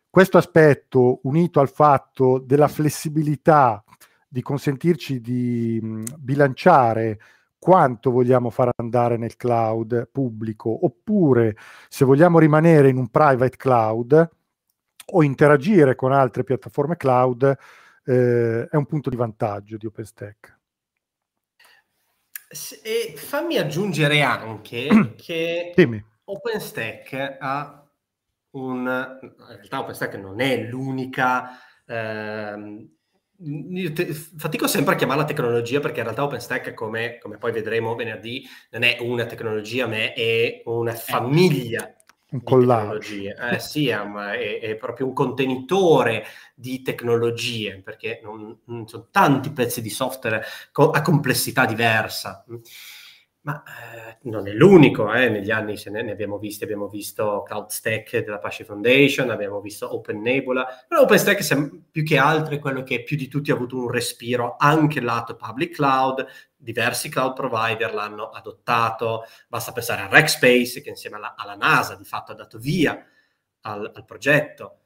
[0.09, 3.83] questo aspetto unito al fatto della flessibilità
[4.27, 7.19] di consentirci di mh, bilanciare
[7.57, 11.55] quanto vogliamo far andare nel cloud pubblico, oppure
[11.87, 14.29] se vogliamo rimanere in un private cloud
[15.13, 17.57] o interagire con altre piattaforme cloud,
[18.03, 20.55] eh, è un punto di vantaggio di OpenStack.
[22.83, 24.87] E fammi aggiungere anche
[25.17, 26.03] che Dimmi.
[26.25, 27.85] OpenStack ha
[28.51, 29.19] un...
[29.21, 31.59] In realtà OpenStack non è l'unica...
[31.85, 32.96] Ehm,
[34.37, 38.83] fatico sempre a chiamarla tecnologia perché in realtà OpenStack, come, come poi vedremo venerdì, non
[38.83, 40.97] è una tecnologia, ma è una eh.
[40.97, 41.91] famiglia
[42.29, 43.33] un collage.
[43.33, 49.51] Eh, sì, è, è, è, proprio un contenitore di tecnologie, perché non, non sono tanti
[49.51, 52.43] pezzi di software co- a complessità diversa.
[53.47, 55.29] Ma eh, non è l'unico, eh.
[55.29, 59.93] negli anni se ne, ne, abbiamo visti, abbiamo visto CloudStack della Apache Foundation, abbiamo visto
[59.95, 63.77] Open Nebula, però OpenStack più che altro è quello che più di tutti ha avuto
[63.77, 70.81] un respiro anche lato public cloud, diversi cloud provider l'hanno adottato, basta pensare a Rackspace
[70.81, 73.01] che insieme alla, alla NASA di fatto ha dato via
[73.61, 74.79] al, al progetto,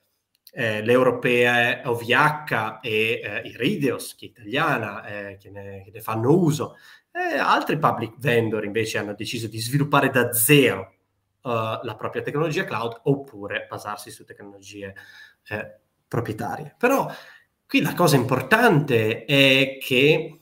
[0.54, 6.36] eh, l'europea OVH e eh, Iridios, che è italiana, eh, che, ne, che, ne, fanno
[6.36, 6.76] uso.
[7.13, 10.95] Altri public vendor invece hanno deciso di sviluppare da zero
[11.41, 11.50] uh,
[11.84, 14.95] la propria tecnologia cloud oppure basarsi su tecnologie
[15.47, 16.76] eh, proprietarie.
[16.78, 17.12] Però
[17.67, 20.39] qui la cosa importante è che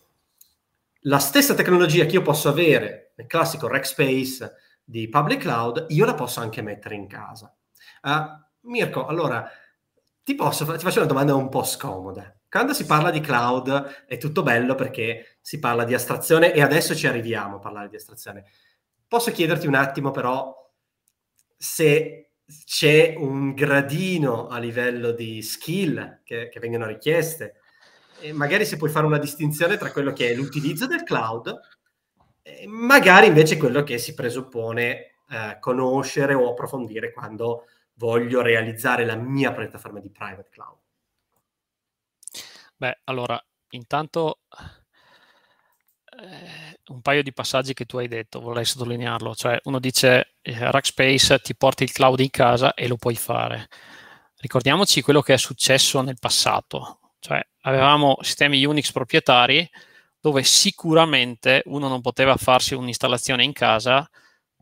[1.04, 4.54] la stessa tecnologia che io posso avere nel classico Rackspace
[4.84, 7.56] di public cloud, io la posso anche mettere in casa.
[8.02, 9.50] Uh, Mirko, allora
[10.24, 12.39] ti, posso, ti faccio una domanda un po' scomoda.
[12.50, 16.96] Quando si parla di cloud è tutto bello perché si parla di astrazione e adesso
[16.96, 18.46] ci arriviamo a parlare di astrazione.
[19.08, 20.56] Posso chiederti un attimo però
[21.56, 22.32] se
[22.66, 27.58] c'è un gradino a livello di skill che, che vengono richieste
[28.20, 31.54] e magari se puoi fare una distinzione tra quello che è l'utilizzo del cloud
[32.42, 34.90] e magari invece quello che si presuppone
[35.30, 40.79] eh, conoscere o approfondire quando voglio realizzare la mia piattaforma di private cloud.
[42.80, 43.38] Beh, allora,
[43.72, 44.40] intanto
[46.18, 49.36] eh, un paio di passaggi che tu hai detto, vorrei sottolinearlo.
[49.36, 53.68] Cioè, uno dice eh, Rackspace ti porti il cloud in casa e lo puoi fare.
[54.38, 57.00] Ricordiamoci quello che è successo nel passato.
[57.20, 59.70] Cioè, avevamo sistemi Unix proprietari
[60.22, 64.10] dove sicuramente uno non poteva farsi un'installazione in casa,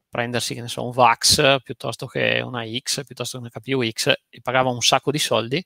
[0.09, 4.07] prendersi, che ne so, un VAX piuttosto che una X, piuttosto che una CPU X,
[4.29, 5.63] e pagava un sacco di soldi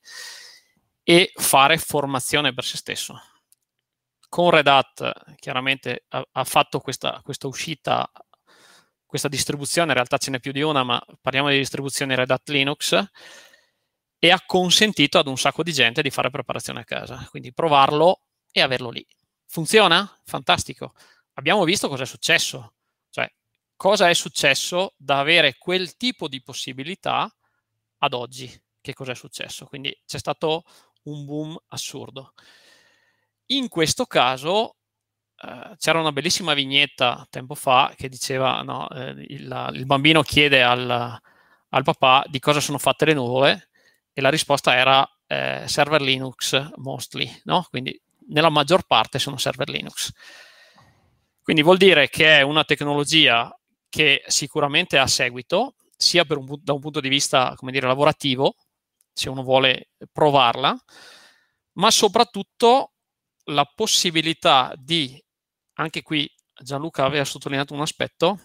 [1.04, 3.22] e fare formazione per se stesso.
[4.30, 8.10] Con Red Hat chiaramente ha, ha fatto questa, questa, uscita,
[9.06, 12.50] questa distribuzione, in realtà ce n'è più di una, ma parliamo di distribuzione Red Hat
[12.50, 13.10] Linux,
[14.24, 18.22] e ha consentito ad un sacco di gente di fare preparazione a casa, quindi provarlo
[18.52, 19.06] e averlo lì.
[19.48, 20.20] Funziona?
[20.24, 20.94] Fantastico.
[21.34, 22.76] Abbiamo visto cosa è successo,
[23.10, 23.28] cioè
[23.76, 27.36] cosa è successo da avere quel tipo di possibilità
[27.98, 28.50] ad oggi.
[28.80, 29.66] Che cosa è successo?
[29.66, 30.66] Quindi c'è stato
[31.04, 32.34] un boom assurdo.
[33.48, 34.76] In questo caso
[35.44, 40.62] eh, c'era una bellissima vignetta tempo fa che diceva no, eh, il, il, bambino chiede
[40.62, 40.90] al,
[41.70, 43.70] al, papà di cosa sono fatte le nuvole
[44.14, 47.66] e la risposta era eh, server Linux mostly, no?
[47.70, 50.12] quindi nella maggior parte sono server Linux.
[51.42, 53.54] Quindi vuol dire che è una tecnologia
[53.90, 58.56] che sicuramente ha seguito, sia un, da un punto di vista, dire, lavorativo,
[59.14, 60.78] se uno vuole provarla,
[61.74, 62.94] ma soprattutto
[63.46, 65.22] la possibilità di,
[65.74, 66.30] anche qui
[66.62, 68.40] Gianluca aveva sottolineato un aspetto,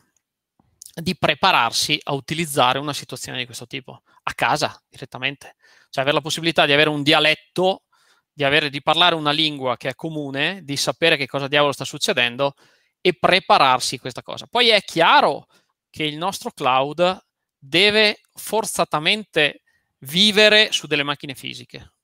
[0.95, 5.57] di prepararsi a utilizzare una situazione di questo tipo, a casa direttamente.
[5.91, 7.85] Cioè avere la possibilità di avere un dialetto,
[8.33, 11.85] di, avere, di parlare una lingua che è comune, di sapere che cosa diavolo sta
[11.85, 12.55] succedendo
[13.01, 14.47] e prepararsi a questa cosa.
[14.47, 15.47] Poi è chiaro
[15.91, 17.25] che il nostro cloud
[17.59, 19.63] deve forzatamente
[20.01, 21.95] vivere su delle macchine fisiche,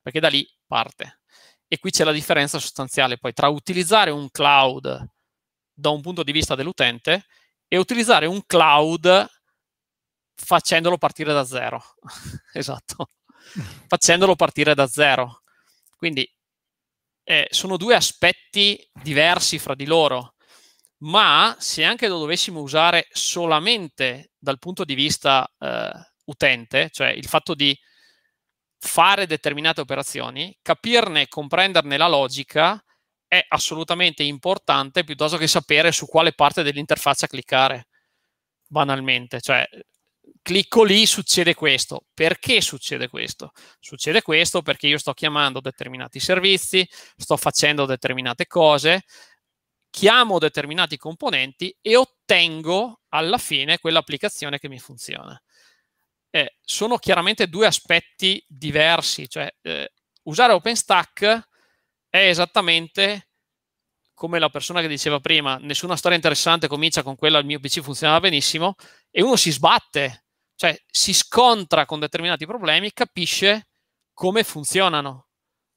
[0.00, 1.20] perché da lì parte.
[1.66, 5.06] E qui c'è la differenza sostanziale poi tra utilizzare un cloud
[5.72, 7.24] da un punto di vista dell'utente
[7.66, 9.26] e utilizzare un cloud
[10.34, 11.82] facendolo partire da zero.
[12.52, 13.06] esatto,
[13.88, 15.40] facendolo partire da zero.
[15.96, 16.30] Quindi
[17.24, 20.34] eh, sono due aspetti diversi fra di loro,
[21.04, 27.26] ma se anche lo dovessimo usare solamente dal punto di vista eh, utente, cioè il
[27.26, 27.76] fatto di
[28.78, 32.82] fare determinate operazioni, capirne e comprenderne la logica
[33.28, 37.86] è assolutamente importante piuttosto che sapere su quale parte dell'interfaccia cliccare,
[38.66, 39.40] banalmente.
[39.40, 39.66] Cioè,
[40.42, 42.06] clicco lì, succede questo.
[42.12, 43.52] Perché succede questo?
[43.78, 49.04] Succede questo perché io sto chiamando determinati servizi, sto facendo determinate cose,
[49.90, 55.40] chiamo determinati componenti e ottengo alla fine quell'applicazione che mi funziona
[56.34, 59.92] eh, sono chiaramente due aspetti diversi, cioè eh,
[60.22, 61.48] usare OpenStack
[62.08, 63.28] è esattamente
[64.14, 67.80] come la persona che diceva prima, nessuna storia interessante comincia con quella il mio PC
[67.80, 68.76] funzionava benissimo
[69.10, 73.68] e uno si sbatte, cioè si scontra con determinati problemi, capisce
[74.14, 75.26] come funzionano.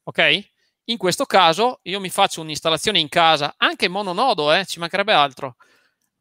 [0.04, 0.48] Ok?
[0.86, 5.56] In questo caso io mi faccio un'installazione in casa, anche mononodo, eh, ci mancherebbe altro,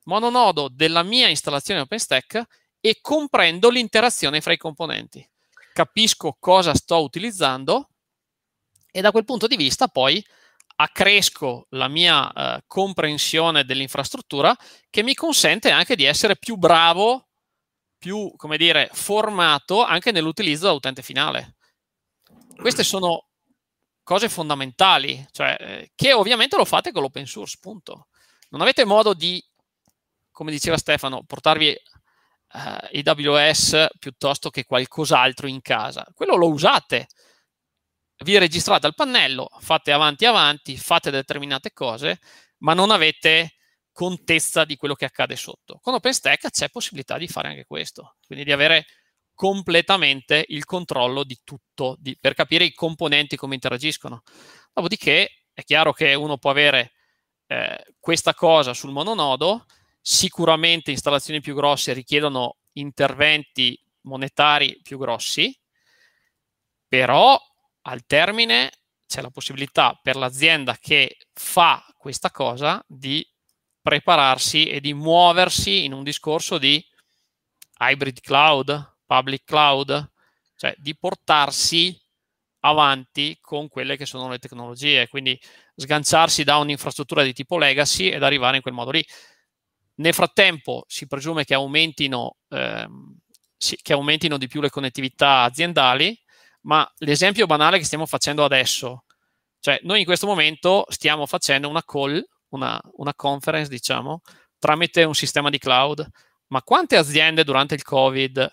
[0.05, 5.27] mononodo della mia installazione OpenStack e comprendo l'interazione fra i componenti.
[5.73, 7.89] Capisco cosa sto utilizzando
[8.91, 10.23] e da quel punto di vista poi
[10.77, 14.55] accresco la mia uh, comprensione dell'infrastruttura
[14.91, 17.29] che mi consente anche di essere più bravo,
[17.97, 21.55] più, come dire, formato anche nell'utilizzo da utente finale.
[22.55, 23.29] Queste sono
[24.03, 28.09] cose fondamentali, cioè, eh, che ovviamente lo fate con l'open source, punto.
[28.51, 29.43] Non avete modo di,
[30.31, 31.75] come diceva Stefano, portarvi
[32.55, 36.07] eh, AWS piuttosto che qualcos'altro in casa.
[36.15, 37.09] Quello lo usate,
[38.19, 42.21] vi registrate al pannello, fate avanti avanti, fate determinate cose,
[42.59, 43.55] ma non avete
[43.93, 45.79] contezza di quello che accade sotto.
[45.81, 48.87] Con OpenStack c'è possibilità di fare anche questo, quindi di avere
[49.35, 54.23] completamente il controllo di tutto, di, per capire i componenti come interagiscono.
[54.73, 56.93] Dopodiché è chiaro che uno può avere
[57.47, 59.67] eh, questa cosa sul mononodo,
[60.07, 65.59] Sicuramente installazioni più grosse richiedono interventi monetari più grossi,
[66.87, 67.41] però
[67.87, 68.71] al termine
[69.07, 73.27] c'è la possibilità per l'azienda che fa questa cosa di
[73.81, 76.85] prepararsi e di muoversi in un discorso di
[77.79, 80.13] hybrid cloud, public cloud,
[80.57, 81.99] cioè di portarsi
[82.61, 85.41] avanti con quelle che sono le tecnologie, quindi
[85.77, 89.03] sganciarsi da un'infrastruttura di tipo legacy ed arrivare in quel modo lì.
[89.97, 93.19] Nel frattempo si presume che aumentino, ehm,
[93.57, 96.19] sì, che aumentino di più le connettività aziendali,
[96.63, 99.05] ma l'esempio banale che stiamo facendo adesso,
[99.61, 104.21] cioè noi in questo momento stiamo facendo una call, una, una conference, diciamo,
[104.59, 106.07] tramite un sistema di cloud,
[106.49, 108.51] ma quante aziende durante il Covid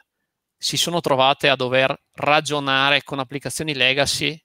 [0.58, 4.40] si sono trovate a dover ragionare con applicazioni legacy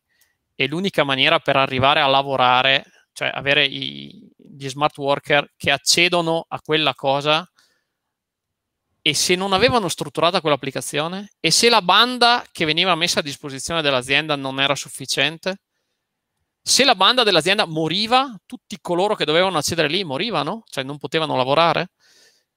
[0.55, 2.85] e l'unica maniera per arrivare a lavorare
[3.17, 7.51] cioè avere i, gli smart worker che accedono a quella cosa
[9.01, 13.81] e se non avevano strutturato quell'applicazione e se la banda che veniva messa a disposizione
[13.81, 15.63] dell'azienda non era sufficiente,
[16.61, 21.37] se la banda dell'azienda moriva, tutti coloro che dovevano accedere lì morivano, cioè non potevano
[21.37, 21.93] lavorare.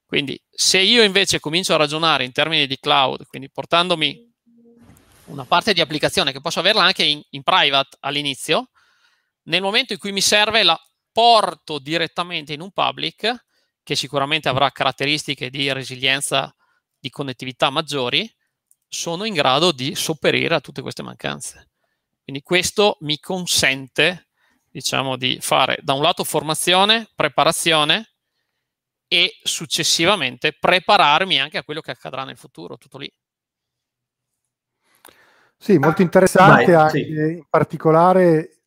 [0.06, 4.30] Quindi se io invece comincio a ragionare in termini di cloud, quindi portandomi
[5.26, 8.72] una parte di applicazione che posso averla anche in, in private all'inizio,
[9.49, 10.79] nel momento in cui mi serve la
[11.12, 13.45] porto direttamente in un public
[13.83, 16.53] che sicuramente avrà caratteristiche di resilienza
[16.99, 18.31] di connettività maggiori,
[18.88, 21.71] sono in grado di sopperire a tutte queste mancanze.
[22.23, 24.27] Quindi questo mi consente,
[24.69, 28.13] diciamo, di fare da un lato formazione, preparazione
[29.07, 33.12] e successivamente prepararmi anche a quello che accadrà nel futuro, tutto lì.
[35.57, 37.09] Sì, molto interessante Vai, anche sì.
[37.09, 38.59] in particolare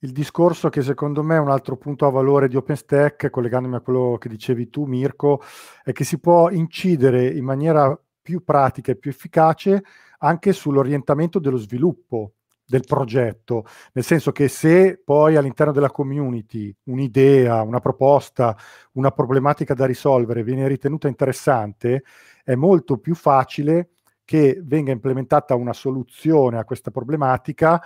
[0.00, 3.80] il discorso che secondo me è un altro punto a valore di OpenStack, collegandomi a
[3.80, 5.42] quello che dicevi tu Mirko,
[5.84, 9.82] è che si può incidere in maniera più pratica e più efficace
[10.18, 12.32] anche sull'orientamento dello sviluppo
[12.64, 18.56] del progetto, nel senso che se poi all'interno della community un'idea, una proposta,
[18.92, 22.04] una problematica da risolvere viene ritenuta interessante,
[22.44, 23.90] è molto più facile
[24.24, 27.82] che venga implementata una soluzione a questa problematica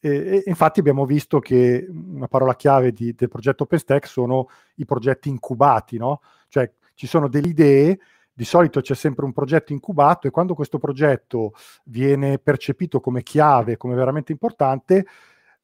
[0.00, 5.28] e, infatti abbiamo visto che una parola chiave di, del progetto OpenStack sono i progetti
[5.28, 6.20] incubati, no?
[6.48, 7.98] Cioè ci sono delle idee,
[8.32, 11.52] di solito c'è sempre un progetto incubato e quando questo progetto
[11.84, 15.06] viene percepito come chiave, come veramente importante,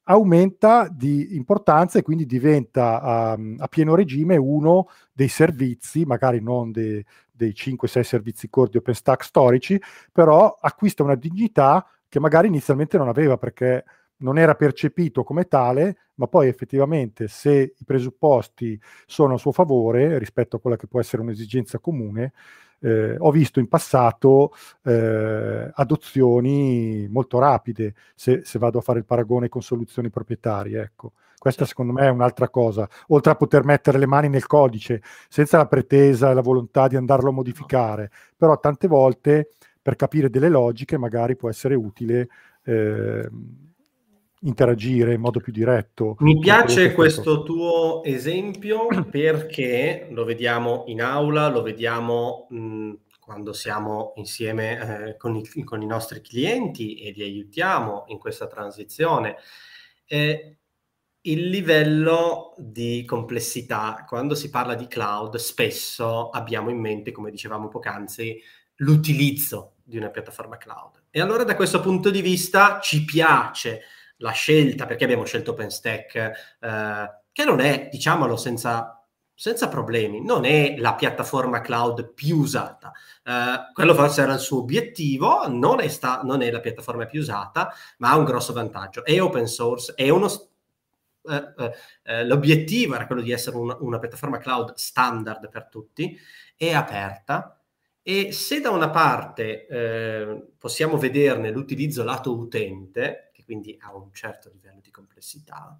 [0.05, 6.71] aumenta di importanza e quindi diventa um, a pieno regime uno dei servizi, magari non
[6.71, 9.79] de, dei 5-6 servizi core di OpenStack storici,
[10.11, 13.83] però acquista una dignità che magari inizialmente non aveva perché
[14.23, 20.17] non era percepito come tale, ma poi effettivamente se i presupposti sono a suo favore
[20.17, 22.33] rispetto a quella che può essere un'esigenza comune,
[22.79, 24.53] eh, ho visto in passato
[24.83, 30.81] eh, adozioni molto rapide, se, se, vado a fare il paragone con soluzioni proprietarie.
[30.81, 31.13] Ecco.
[31.37, 35.57] Questa secondo me è un'altra cosa, oltre a poter mettere le mani nel codice senza
[35.57, 39.49] la pretesa e la volontà di andarlo a modificare, però tante volte
[39.81, 42.29] per capire delle logiche magari può essere utile.
[42.63, 43.29] Eh,
[44.43, 46.15] interagire in modo più diretto.
[46.19, 54.13] Mi piace questo tuo esempio perché lo vediamo in aula, lo vediamo mh, quando siamo
[54.15, 59.37] insieme eh, con, i, con, i, nostri clienti e li aiutiamo in questa transizione.
[60.05, 60.57] Eh,
[61.25, 67.69] il livello di complessità, quando si parla di cloud, spesso abbiamo in mente, come dicevamo
[67.69, 68.41] poc'anzi,
[68.77, 71.03] l'utilizzo di una piattaforma cloud.
[71.09, 73.83] E allora da questo punto di vista ci piace
[74.23, 79.05] la scelta, perché abbiamo scelto OpenStack, eh, che non è, diciamolo senza,
[79.35, 82.93] senza, problemi, non è la piattaforma cloud più usata.
[83.23, 87.19] Eh, quello forse era il suo obiettivo, non è, sta, non è, la piattaforma più
[87.19, 89.03] usata, ma ha un grosso vantaggio.
[89.03, 90.29] È open source, è uno...
[91.25, 96.17] Eh, eh, eh l'obiettivo era quello di essere una, una piattaforma cloud standard per tutti,
[96.55, 97.57] è aperta,
[98.05, 104.49] e se da una parte eh, possiamo vederne l'utilizzo lato utente, quindi ha un certo
[104.49, 105.79] livello di complessità,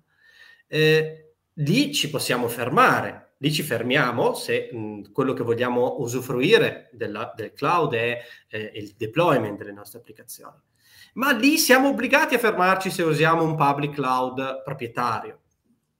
[0.67, 7.33] eh, lì ci possiamo fermare, lì ci fermiamo se mh, quello che vogliamo usufruire della,
[7.35, 10.57] del cloud è eh, il deployment delle nostre applicazioni.
[11.15, 15.41] Ma lì siamo obbligati a fermarci se usiamo un public cloud proprietario,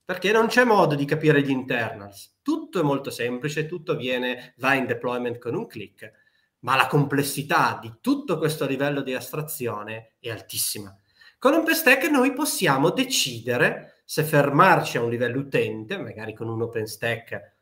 [0.03, 2.39] perché non c'è modo di capire gli internals.
[2.41, 6.11] Tutto è molto semplice, tutto viene, va in deployment con un click,
[6.59, 10.97] ma la complessità di tutto questo livello di astrazione è altissima.
[11.43, 17.55] Con OpenStack noi possiamo decidere se fermarci a un livello utente, magari con un OpenStack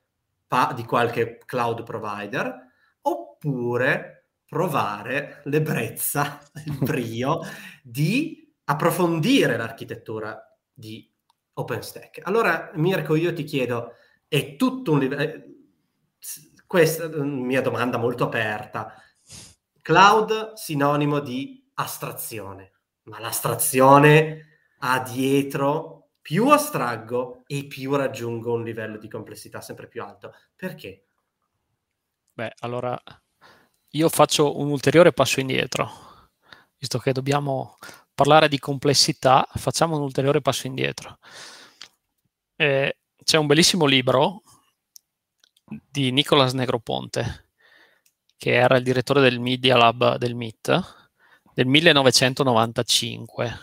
[0.46, 2.56] pa- di qualche cloud provider,
[3.02, 7.40] oppure provare l'ebbrezza, il brio
[7.82, 10.40] di approfondire l'architettura
[10.72, 11.12] di
[11.54, 12.20] OpenStack.
[12.22, 13.94] Allora, Mirko, io ti chiedo,
[14.28, 15.24] è tutto un livello...
[15.24, 15.56] Eh,
[16.68, 18.94] questa è una mia domanda molto aperta.
[19.82, 22.74] Cloud sinonimo di astrazione
[23.12, 30.02] ma l'astrazione ha dietro più astraggo e più raggiungo un livello di complessità sempre più
[30.02, 30.34] alto.
[30.56, 31.08] Perché?
[32.32, 32.98] Beh, allora
[33.90, 35.92] io faccio un ulteriore passo indietro,
[36.78, 37.78] visto che dobbiamo
[38.16, 41.20] parlare di complessità, facciamo un ulteriore passo indietro.
[42.56, 44.44] Eh, c'è un bellissimo libro
[45.66, 47.50] di Nicolas Negroponte,
[48.38, 51.01] che era il direttore del Media Lab del MIT,
[51.54, 53.60] del 1995,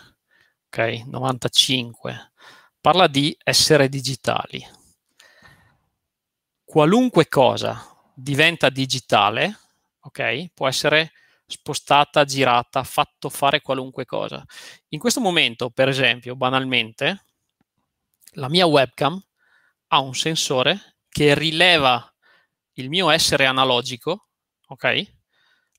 [0.67, 1.03] ok?
[1.05, 2.31] 95.
[2.81, 4.65] Parla di essere digitali.
[6.63, 7.83] Qualunque cosa
[8.13, 9.57] diventa digitale,
[10.01, 10.51] ok?
[10.53, 11.11] Può essere
[11.45, 14.45] spostata, girata, fatto fare qualunque cosa.
[14.89, 17.25] In questo momento, per esempio, banalmente,
[18.33, 19.19] la mia webcam
[19.87, 22.13] ha un sensore che rileva
[22.73, 24.27] il mio essere analogico,
[24.67, 25.17] ok?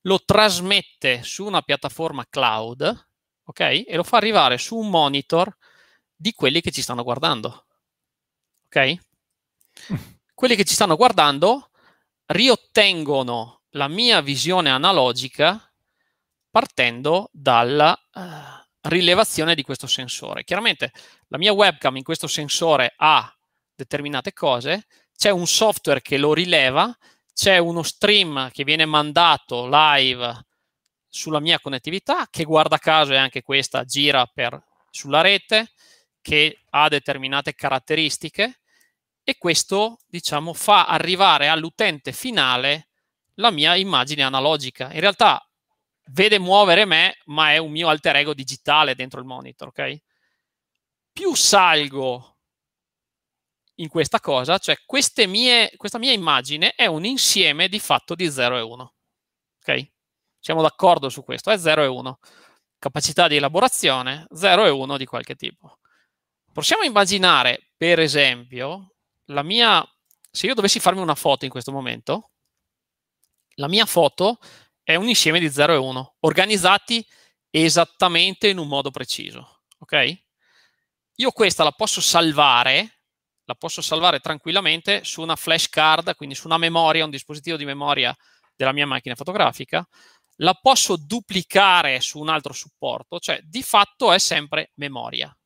[0.02, 3.08] Lo trasmette su una piattaforma cloud,
[3.44, 3.60] ok?
[3.60, 5.54] E lo fa arrivare su un monitor
[6.14, 7.66] di quelli che ci stanno guardando.
[8.66, 8.98] Ok?
[10.34, 11.70] quelli che ci stanno guardando
[12.26, 15.70] riottengono la mia visione analogica
[16.50, 18.20] partendo dalla uh,
[18.88, 20.44] rilevazione di questo sensore.
[20.44, 20.92] Chiaramente
[21.28, 23.32] la mia webcam in questo sensore ha
[23.74, 24.86] determinate cose,
[25.16, 26.96] c'è un software che lo rileva
[27.40, 30.44] c'è uno stream che viene mandato live
[31.08, 35.72] sulla mia connettività, che guarda caso è anche questa, gira per, sulla rete,
[36.20, 38.60] che ha determinate caratteristiche
[39.24, 42.88] e questo, diciamo, fa arrivare all'utente finale
[43.36, 44.92] la mia immagine analogica.
[44.92, 45.42] In realtà
[46.08, 49.96] vede muovere me, ma è un mio alter ego digitale dentro il monitor, ok?
[51.10, 52.39] Più salgo
[53.80, 54.76] in questa cosa, cioè
[55.26, 58.94] mie, questa mia immagine è un insieme di fatto di 0 e 1.
[59.60, 59.90] Ok?
[60.38, 62.18] Siamo d'accordo su questo, è 0 e 1.
[62.78, 65.78] Capacità di elaborazione 0 e 1 di qualche tipo.
[66.52, 68.94] Possiamo immaginare, per esempio,
[69.26, 69.86] la mia
[70.32, 72.30] se io dovessi farmi una foto in questo momento,
[73.56, 74.38] la mia foto
[74.82, 77.04] è un insieme di 0 e 1, organizzati
[77.50, 80.22] esattamente in un modo preciso, ok?
[81.20, 82.99] io questa la posso salvare,
[83.50, 87.64] la posso salvare tranquillamente su una flash card, quindi su una memoria, un dispositivo di
[87.64, 88.16] memoria
[88.54, 89.84] della mia macchina fotografica,
[90.36, 95.36] la posso duplicare su un altro supporto, cioè di fatto è sempre memoria.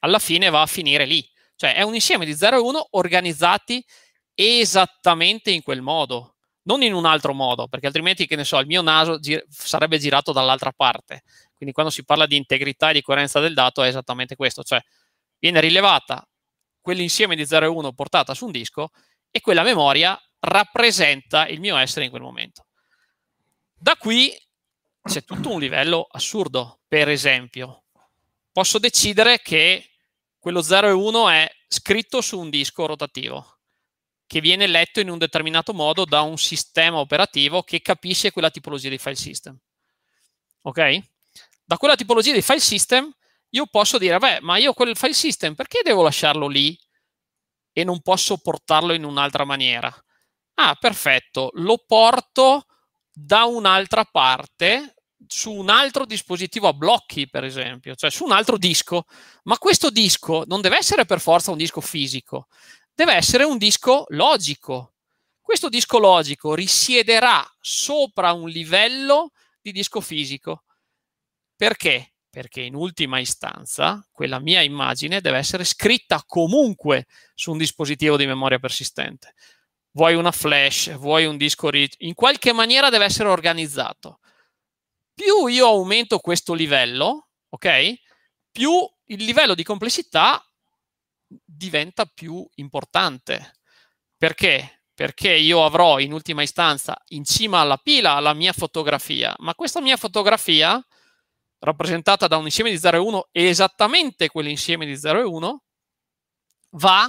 [0.00, 3.84] Alla fine va a finire lì, cioè è un insieme di 0 e 1 organizzati
[4.32, 8.66] esattamente in quel modo, non in un altro modo, perché altrimenti, che ne so, il
[8.66, 11.22] mio naso gir- sarebbe girato dall'altra parte.
[11.56, 14.80] Quindi quando si parla di integrità e di coerenza del dato è esattamente questo, cioè
[15.38, 16.24] viene rilevata
[16.84, 18.90] quell'insieme di 0 e 1 portata su un disco
[19.30, 22.66] e quella memoria rappresenta il mio essere in quel momento.
[23.74, 24.36] Da qui
[25.02, 26.80] c'è tutto un livello assurdo.
[26.86, 27.84] Per esempio,
[28.52, 29.92] posso decidere che
[30.38, 33.60] quello 0 e 1 è scritto su un disco rotativo
[34.26, 38.90] che viene letto in un determinato modo da un sistema operativo che capisce quella tipologia
[38.90, 39.58] di file system.
[40.62, 40.98] Ok?
[41.64, 43.10] Da quella tipologia di file system
[43.54, 46.76] io posso dire, beh, ma io quel file system perché devo lasciarlo lì
[47.72, 49.92] e non posso portarlo in un'altra maniera?
[50.54, 52.66] Ah, perfetto, lo porto
[53.12, 54.94] da un'altra parte
[55.26, 59.04] su un altro dispositivo a blocchi, per esempio, cioè su un altro disco,
[59.44, 62.48] ma questo disco non deve essere per forza un disco fisico,
[62.92, 64.94] deve essere un disco logico.
[65.40, 69.30] Questo disco logico risiederà sopra un livello
[69.60, 70.64] di disco fisico.
[71.56, 72.13] Perché?
[72.34, 78.26] Perché in ultima istanza quella mia immagine deve essere scritta comunque su un dispositivo di
[78.26, 79.34] memoria persistente
[79.94, 84.20] vuoi una flash, vuoi un disco rich, in qualche maniera deve essere organizzato.
[85.14, 87.94] Più io aumento questo livello, ok?
[88.50, 88.70] Più
[89.06, 90.44] il livello di complessità
[91.26, 93.58] diventa più importante.
[94.16, 94.82] Perché?
[94.92, 99.80] Perché io avrò in ultima istanza in cima alla pila la mia fotografia, ma questa
[99.80, 100.84] mia fotografia,
[101.64, 105.62] rappresentata da un insieme di 0 e 1, esattamente quell'insieme di 0 e 1,
[106.72, 107.08] va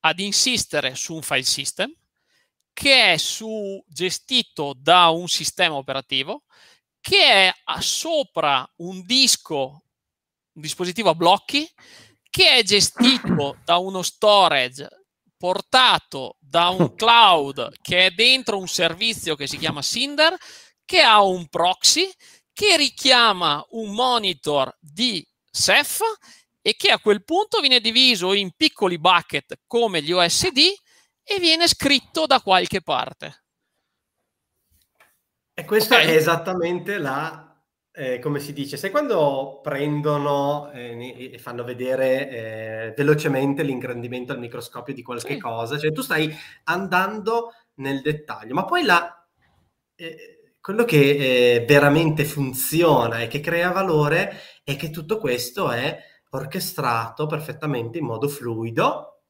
[0.00, 1.92] ad insistere su un file system
[2.72, 6.42] che è su, gestito da un sistema operativo
[7.00, 9.82] che è sopra un disco,
[10.54, 11.70] un dispositivo a blocchi,
[12.30, 14.88] che è gestito da uno storage
[15.36, 20.34] portato da un cloud che è dentro un servizio che si chiama Cinder,
[20.86, 22.10] che ha un proxy,
[22.54, 26.00] che richiama un monitor di Ceph
[26.62, 30.58] e che a quel punto viene diviso in piccoli bucket come gli OSD
[31.22, 33.42] e viene scritto da qualche parte.
[35.52, 36.08] E questa okay.
[36.08, 37.54] è esattamente la,
[37.92, 44.38] eh, come si dice, sai quando prendono eh, e fanno vedere eh, velocemente l'ingrandimento al
[44.38, 45.40] microscopio di qualche sì.
[45.40, 46.34] cosa, cioè tu stai
[46.64, 49.26] andando nel dettaglio, ma poi la,
[49.96, 50.33] eh,
[50.64, 57.26] quello che eh, veramente funziona e che crea valore è che tutto questo è orchestrato
[57.26, 59.24] perfettamente in modo fluido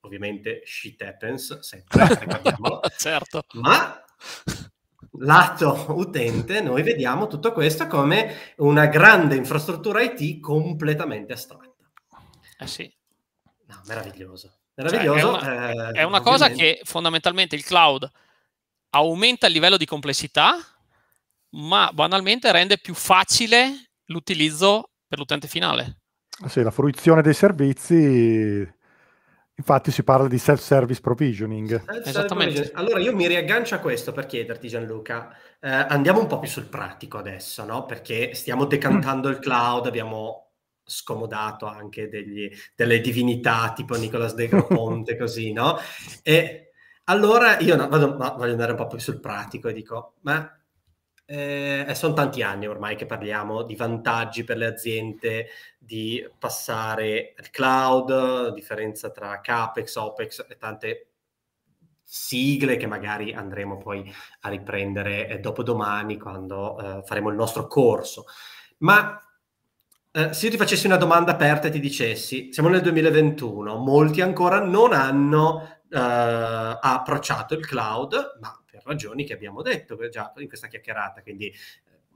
[0.00, 2.06] ovviamente shit happens, sempre,
[2.98, 3.46] certo.
[3.52, 4.04] ma
[5.12, 11.90] lato utente noi vediamo tutto questo come una grande infrastruttura IT completamente astratta.
[12.58, 12.94] Eh sì.
[13.68, 14.58] No, meraviglioso.
[14.74, 15.40] Meraviglioso.
[15.40, 18.10] Cioè, è una, eh, è una cosa che fondamentalmente il cloud
[18.92, 20.56] aumenta il livello di complessità,
[21.50, 25.98] ma banalmente rende più facile l'utilizzo per l'utente finale.
[26.48, 28.66] Sì, la fruizione dei servizi
[29.54, 31.84] Infatti si parla di self-service provisioning.
[32.04, 32.70] Esattamente.
[32.74, 36.66] Allora io mi riaggancio a questo per chiederti Gianluca, eh, andiamo un po' più sul
[36.66, 37.84] pratico adesso, no?
[37.84, 45.16] Perché stiamo decantando il cloud, abbiamo scomodato anche degli, delle divinità tipo Nicolas De Groponte,
[45.18, 45.78] così, no?
[46.22, 46.71] E
[47.04, 50.56] allora io no, vado, no, voglio andare un po' più sul pratico e dico, ma
[51.24, 55.46] eh, sono tanti anni ormai che parliamo di vantaggi per le aziende
[55.78, 61.06] di passare al cloud, differenza tra CAPEX, OPEX e tante
[62.02, 68.26] sigle che magari andremo poi a riprendere eh, dopodomani quando eh, faremo il nostro corso.
[68.78, 69.18] Ma
[70.10, 74.20] eh, se io ti facessi una domanda aperta e ti dicessi, siamo nel 2021, molti
[74.20, 80.48] ancora non hanno eh, approcciato il cloud, ma per ragioni che abbiamo detto già in
[80.48, 81.54] questa chiacchierata, quindi eh,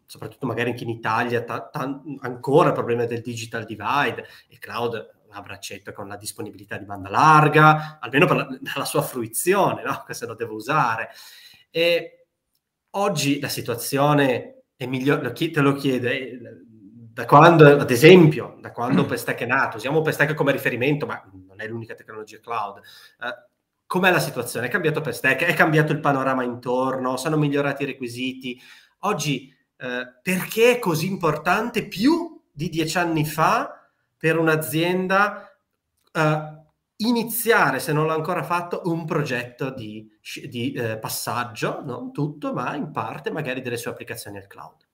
[0.07, 5.15] soprattutto magari anche in Italia ta- ta- ancora il problema del digital divide, il cloud
[5.29, 10.05] a braccetto con la disponibilità di banda larga, almeno per la, la sua fruizione, no?
[10.07, 11.11] che se lo devo usare.
[11.71, 12.29] E
[12.91, 16.41] oggi la situazione è migliore, te lo chiede, eh,
[17.13, 21.61] da quando, ad esempio, da quando OpenStack è nato, usiamo OpenStack come riferimento, ma non
[21.61, 22.79] è l'unica tecnologia cloud.
[22.79, 23.55] Eh,
[23.87, 24.67] com'è la situazione?
[24.67, 28.61] È cambiato per Stack, è cambiato il panorama intorno, sono migliorati i requisiti.
[29.01, 35.59] Oggi, eh, perché è così importante più di dieci anni fa per un'azienda
[36.13, 36.65] uh,
[36.97, 40.09] iniziare, se non l'ha ancora fatto, un progetto di,
[40.49, 44.87] di eh, passaggio, non tutto, ma in parte magari delle sue applicazioni al cloud?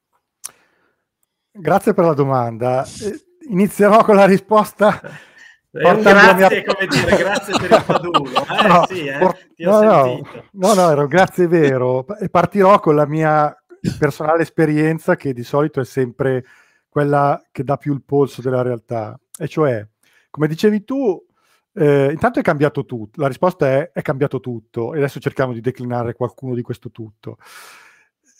[1.52, 2.84] Grazie per la domanda.
[2.84, 5.00] Eh, inizierò con la risposta.
[5.72, 6.64] Un grazie, mia...
[6.64, 8.30] come dire, grazie per il fadulo.
[8.62, 9.38] Eh, no, sì, eh, por...
[9.56, 12.06] no, no, no, no, era un grazie vero.
[12.18, 13.56] E partirò con la mia
[13.98, 16.44] personale esperienza, che di solito è sempre
[16.88, 19.18] quella che dà più il polso della realtà.
[19.38, 19.86] E cioè,
[20.28, 21.24] come dicevi tu,
[21.72, 23.20] eh, intanto è cambiato tutto.
[23.20, 24.92] La risposta è è cambiato tutto.
[24.92, 27.38] E adesso cerchiamo di declinare qualcuno di questo tutto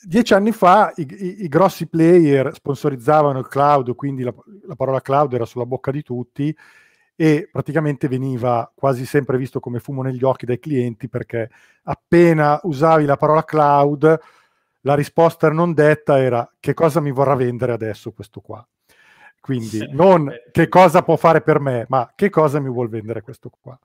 [0.05, 4.35] dieci anni fa i, i, i, grossi player sponsorizzavano il cloud, quindi la,
[4.66, 6.55] la, parola cloud era sulla bocca di tutti
[7.23, 11.51] e praticamente veniva quasi sempre visto come fumo negli occhi dai clienti perché
[11.85, 14.20] appena usavi la parola cloud
[14.81, 18.66] la risposta non detta era che cosa mi vorrà vendere adesso questo qua.
[19.41, 23.53] Quindi non che cosa può fare per me, ma che cosa mi vuol vendere questo
[23.61, 23.79] qua.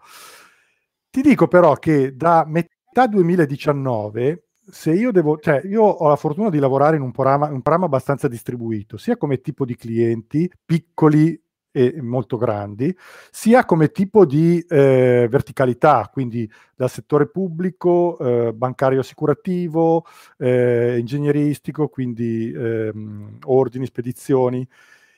[1.11, 6.49] Ti dico però che da metà 2019 se io devo, cioè io ho la fortuna
[6.49, 11.39] di lavorare in un programma, un programma abbastanza distribuito, sia come tipo di clienti, piccoli
[11.77, 12.95] e molto grandi,
[13.31, 20.05] sia come tipo di eh, verticalità, quindi dal settore pubblico, eh, bancario assicurativo,
[20.37, 24.67] eh, ingegneristico, quindi ehm, ordini, spedizioni.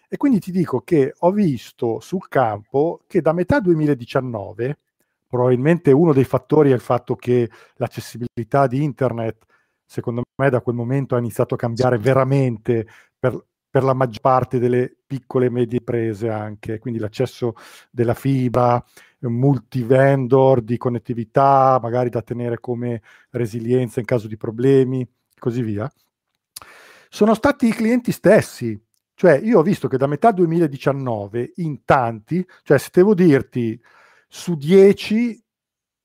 [0.09, 4.77] E quindi ti dico che ho visto sul campo che da metà 2019
[5.29, 9.45] probabilmente uno dei fattori è il fatto che l'accessibilità di internet,
[9.85, 12.87] secondo me, da quel momento ha iniziato a cambiare veramente
[13.19, 13.39] per,
[13.69, 17.53] per la maggior parte delle piccole e medie imprese anche, quindi l'accesso
[17.91, 18.83] della fibra,
[19.19, 23.01] multi-vendor di connettività, magari da tenere come
[23.31, 25.07] resilienza in caso di problemi,
[25.37, 25.91] così via.
[27.09, 28.79] Sono stati i clienti stessi,
[29.13, 33.79] cioè io ho visto che da metà 2019 in tanti, cioè se devo dirti
[34.27, 35.43] su 10,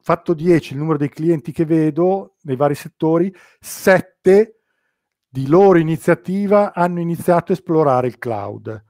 [0.00, 4.60] fatto 10 il numero dei clienti che vedo nei vari settori, 7
[5.34, 8.84] di loro iniziativa hanno iniziato a esplorare il cloud.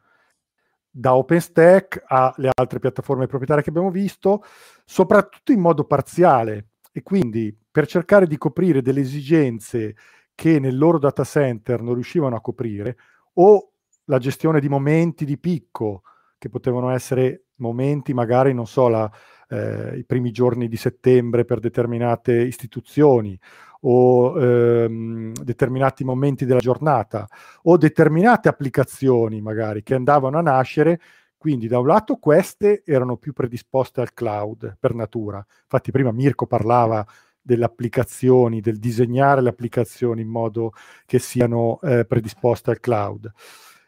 [0.91, 4.45] Da OpenStack alle altre piattaforme proprietarie che abbiamo visto,
[4.85, 6.73] soprattutto in modo parziale.
[6.93, 9.97] E quindi per cercare di coprire delle esigenze
[10.35, 12.99] che nel loro data center non riuscivano a coprire,
[13.37, 13.71] o
[14.05, 16.03] la gestione di momenti di picco,
[16.37, 19.11] che potevano essere momenti magari, non so, la,
[19.49, 23.39] eh, i primi giorni di settembre per determinate istituzioni
[23.87, 27.29] o ehm, determinati momenti della giornata
[27.63, 31.01] o determinate applicazioni magari che andavano a nascere.
[31.37, 35.45] Quindi da un lato queste erano più predisposte al cloud per natura.
[35.63, 37.07] Infatti prima Mirko parlava
[37.39, 40.73] delle applicazioni, del disegnare le applicazioni in modo
[41.05, 43.31] che siano eh, predisposte al cloud.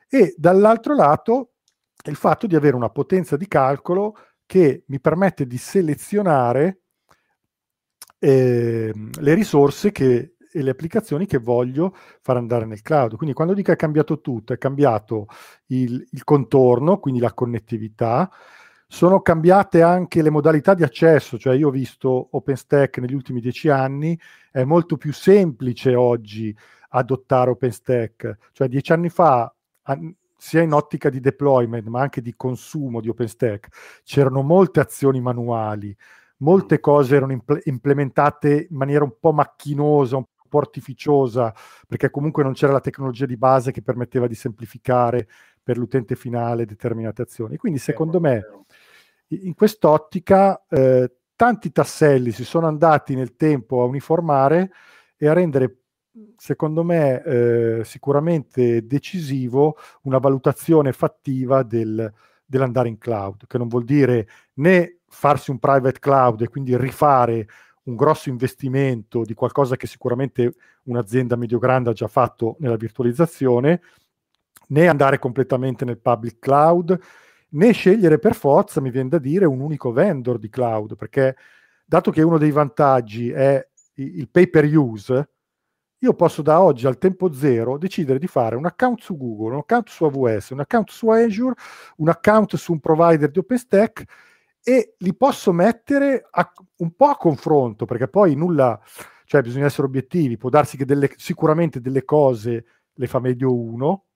[0.06, 1.52] E dall'altro lato
[2.04, 6.80] il fatto di avere una potenza di calcolo che mi permette di selezionare
[8.18, 13.16] eh, le risorse che, e le applicazioni che voglio far andare nel cloud.
[13.16, 15.26] Quindi quando dico è cambiato tutto, è cambiato
[15.66, 18.30] il, il contorno, quindi la connettività,
[18.88, 23.68] sono cambiate anche le modalità di accesso, cioè io ho visto OpenStack negli ultimi dieci
[23.68, 24.18] anni,
[24.50, 26.56] è molto più semplice oggi
[26.90, 29.52] adottare OpenStack, cioè dieci anni fa
[30.36, 35.96] sia in ottica di deployment ma anche di consumo di OpenStack, c'erano molte azioni manuali,
[36.38, 41.54] molte cose erano impl- implementate in maniera un po' macchinosa, un po' artificiosa,
[41.86, 45.28] perché comunque non c'era la tecnologia di base che permetteva di semplificare
[45.62, 47.56] per l'utente finale determinate azioni.
[47.56, 48.44] Quindi secondo me
[49.28, 54.70] in quest'ottica eh, tanti tasselli si sono andati nel tempo a uniformare
[55.16, 55.76] e a rendere
[56.36, 62.12] secondo me eh, sicuramente decisivo una valutazione fattiva del,
[62.44, 67.46] dell'andare in cloud, che non vuol dire né farsi un private cloud e quindi rifare
[67.84, 70.54] un grosso investimento di qualcosa che sicuramente
[70.84, 73.80] un'azienda medio-grande ha già fatto nella virtualizzazione,
[74.68, 76.98] né andare completamente nel public cloud,
[77.50, 81.36] né scegliere per forza, mi viene da dire, un unico vendor di cloud, perché
[81.84, 83.64] dato che uno dei vantaggi è
[83.94, 85.30] il pay per use,
[85.98, 89.60] io posso da oggi al tempo zero decidere di fare un account su Google, un
[89.60, 91.54] account su AWS, un account su Azure,
[91.96, 94.04] un account su un provider di OpenStack
[94.62, 98.78] e li posso mettere a, un po' a confronto, perché poi nulla,
[99.24, 104.06] cioè bisogna essere obiettivi, può darsi che delle, sicuramente delle cose le fa meglio uno,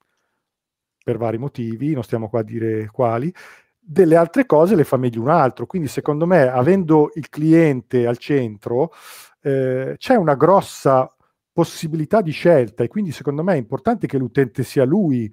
[1.03, 3.33] per vari motivi, non stiamo qua a dire quali,
[3.78, 5.66] delle altre cose le fa meglio un altro.
[5.66, 8.93] Quindi secondo me, avendo il cliente al centro,
[9.41, 11.09] eh, c'è una grossa
[11.61, 15.31] possibilità di scelta e quindi secondo me è importante che l'utente sia lui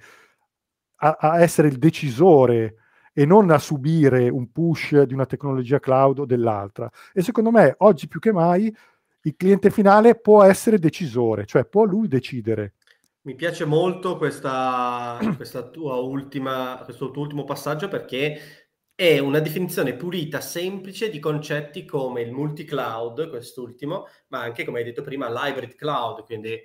[0.98, 2.76] a, a essere il decisore
[3.14, 6.92] e non a subire un push di una tecnologia cloud o dell'altra.
[7.14, 8.76] E secondo me oggi più che mai
[9.22, 12.74] il cliente finale può essere decisore, cioè può lui decidere.
[13.22, 18.67] Mi piace molto questa, questa tua ultima, questo tuo ultimo passaggio perché
[19.00, 24.86] è una definizione pulita, semplice di concetti come il multi-cloud, quest'ultimo, ma anche, come hai
[24.86, 26.60] detto prima, l'hybrid cloud, quindi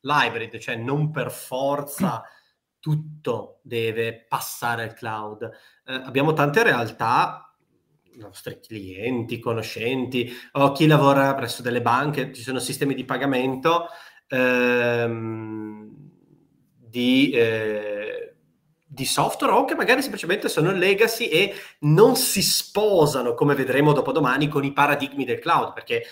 [0.00, 2.22] l'hybrid, cioè non per forza
[2.78, 5.44] tutto deve passare al cloud.
[5.44, 7.56] Eh, abbiamo tante realtà,
[8.12, 13.86] i nostri clienti, conoscenti, o chi lavora presso delle banche, ci sono sistemi di pagamento
[14.28, 15.88] ehm,
[16.76, 17.30] di...
[17.30, 18.27] Eh,
[18.98, 24.48] di software o che magari semplicemente sono legacy e non si sposano, come vedremo dopodomani,
[24.48, 26.04] con i paradigmi del cloud, perché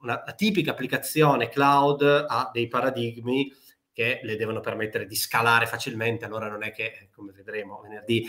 [0.00, 3.52] una, la tipica applicazione cloud ha dei paradigmi
[3.92, 8.28] che le devono permettere di scalare facilmente, allora non è che, come vedremo venerdì,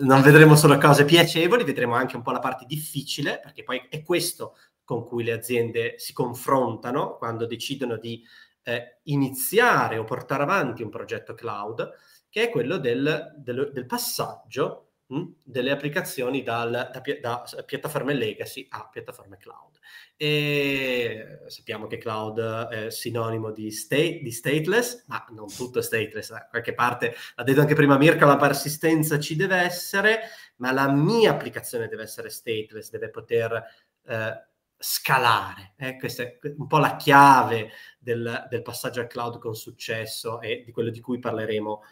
[0.00, 4.02] non vedremo solo cose piacevoli, vedremo anche un po' la parte difficile, perché poi è
[4.02, 8.22] questo con cui le aziende si confrontano quando decidono di
[8.64, 11.88] eh, iniziare o portare avanti un progetto cloud
[12.34, 18.12] che è quello del, del, del passaggio mh, hm, delle applicazioni dal, da, da, piattaforme
[18.12, 19.78] legacy a piattaforme cloud.
[20.16, 26.32] E sappiamo che cloud è sinonimo di, state, di stateless, ma non tutto è stateless,
[26.32, 30.22] da qualche parte, l'ha detto anche prima Mirka, la persistenza ci deve essere,
[30.56, 33.64] ma la mia applicazione deve essere stateless, deve poter...
[34.04, 35.72] Eh, scalare.
[35.78, 35.96] Eh?
[35.96, 40.72] Questa è un po' la chiave del, del, passaggio al cloud con successo e di
[40.72, 41.82] quello di cui parleremo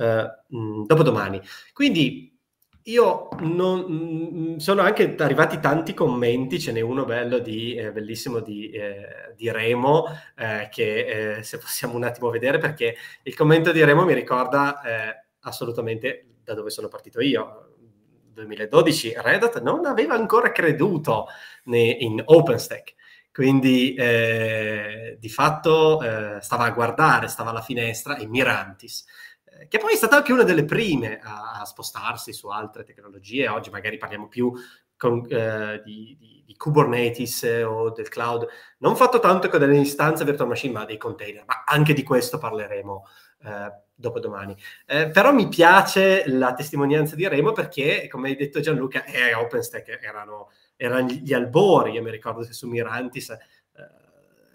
[0.00, 0.30] eh,
[0.86, 1.40] dopodomani.
[1.72, 2.30] Quindi
[2.84, 8.40] io non, mh, sono anche arrivati tanti commenti, ce n'è uno bello di, eh, bellissimo
[8.40, 13.72] di, eh, di Remo, eh, che eh, se possiamo un attimo vedere, perché il commento
[13.72, 17.66] di Remo mi ricorda eh, assolutamente da dove sono partito io.
[18.32, 21.26] 2012 Red Hat non aveva ancora creduto
[21.64, 22.94] in OpenStack,
[23.30, 23.94] quindi
[25.18, 26.00] di fatto
[26.40, 29.04] stava a guardare, stava alla finestra in Mirantis
[29.68, 33.48] che poi è stata anche una delle prime a, a spostarsi su altre tecnologie.
[33.48, 34.52] Oggi magari parliamo più
[34.96, 38.46] con, eh, di, di, di, Kubernetes eh, o del cloud,
[38.78, 42.36] non fatto tanto con delle istanze virtual machine, ma dei container, ma anche di questo
[42.36, 43.06] parleremo
[43.44, 44.54] eh, dopodomani.
[44.84, 50.00] Eh, però mi piace la testimonianza di Remo perché, come hai detto Gianluca, eh, OpenStack
[50.02, 53.34] erano, erano gli albori, io mi ricordo che su Mirantis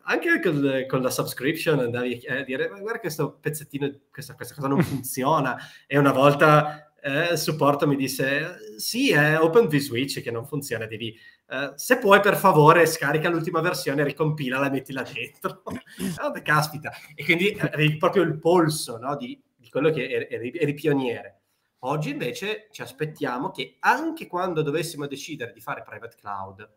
[0.06, 4.68] anche con, con, la subscription andavi a dire ma guarda questo pezzettino, questa, questa cosa
[4.68, 10.32] non funziona e una volta eh, il supporto mi disse sì è Open vSwitch che
[10.32, 11.16] non funziona devi
[11.48, 16.92] eh, se puoi per favore scarica l'ultima versione ricompilala e mettila dentro oh, caspita.
[17.14, 21.42] E quindi avevi proprio il polso no, di, di, quello che eri, eri, eri pioniere.
[21.80, 26.68] Oggi invece ci aspettiamo che anche quando dovessimo decidere di fare private cloud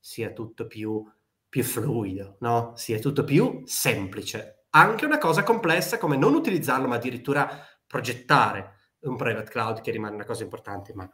[0.00, 1.08] sia tutto più
[1.50, 2.72] più fluido, no?
[2.76, 4.66] Sia tutto più semplice.
[4.70, 10.14] Anche una cosa complessa come non utilizzarlo, ma addirittura progettare un private cloud che rimane
[10.14, 11.10] una cosa importante, ma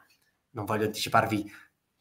[0.51, 1.51] non voglio anticiparvi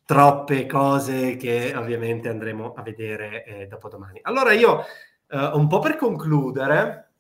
[0.06, 4.20] troppe cose che ovviamente andremo a vedere eh, dopo domani.
[4.22, 4.82] Allora io,
[5.30, 7.12] eh, un po' per concludere,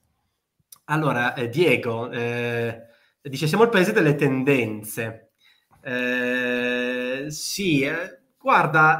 [0.85, 2.81] allora eh, Diego eh,
[3.21, 5.31] dice siamo il paese delle tendenze.
[5.81, 8.99] Eh, sì, eh, guarda,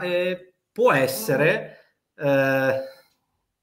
[0.71, 1.74] può essere
[2.15, 2.81] eh,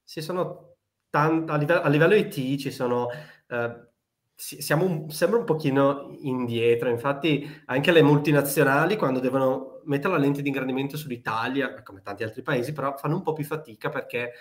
[0.04, 0.76] sono
[1.10, 3.08] tant- a, livello, a livello IT ci sono
[3.48, 3.90] eh,
[4.34, 10.42] siamo un, sembra un pochino indietro, infatti anche le multinazionali quando devono mettere la lente
[10.42, 14.32] di ingrandimento sull'Italia, come tanti altri paesi, però fanno un po' più fatica perché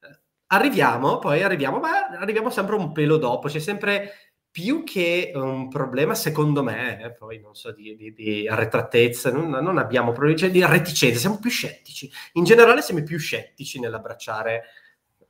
[0.00, 5.68] eh, arriviamo, poi arriviamo, ma arriviamo sempre un pelo dopo, c'è sempre più che un
[5.68, 10.38] problema, secondo me, eh, poi non so, di, di, di arretratezza, non, non, abbiamo problemi,
[10.38, 12.10] cioè di reticenza, siamo più scettici.
[12.32, 14.64] In generale siamo più scettici nell'abbracciare,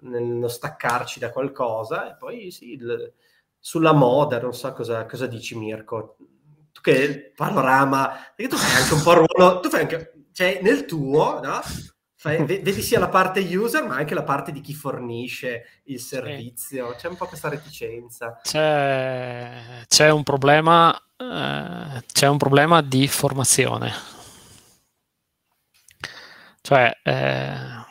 [0.00, 3.12] nello staccarci da qualcosa, e poi sì, il,
[3.58, 6.16] sulla moda, non so cosa, cosa dici Mirko,
[6.72, 10.12] tu che il panorama, perché tu fai anche un po' il ruolo, tu fai anche,
[10.32, 11.60] cioè nel tuo, no?
[12.20, 16.94] Fai, vedi sia la parte user ma anche la parte di chi fornisce il servizio,
[16.94, 18.38] c'è un po' questa reticenza.
[18.42, 23.90] C'è, c'è un problema, eh, c'è un problema di formazione.
[26.60, 27.86] Cioè, eh,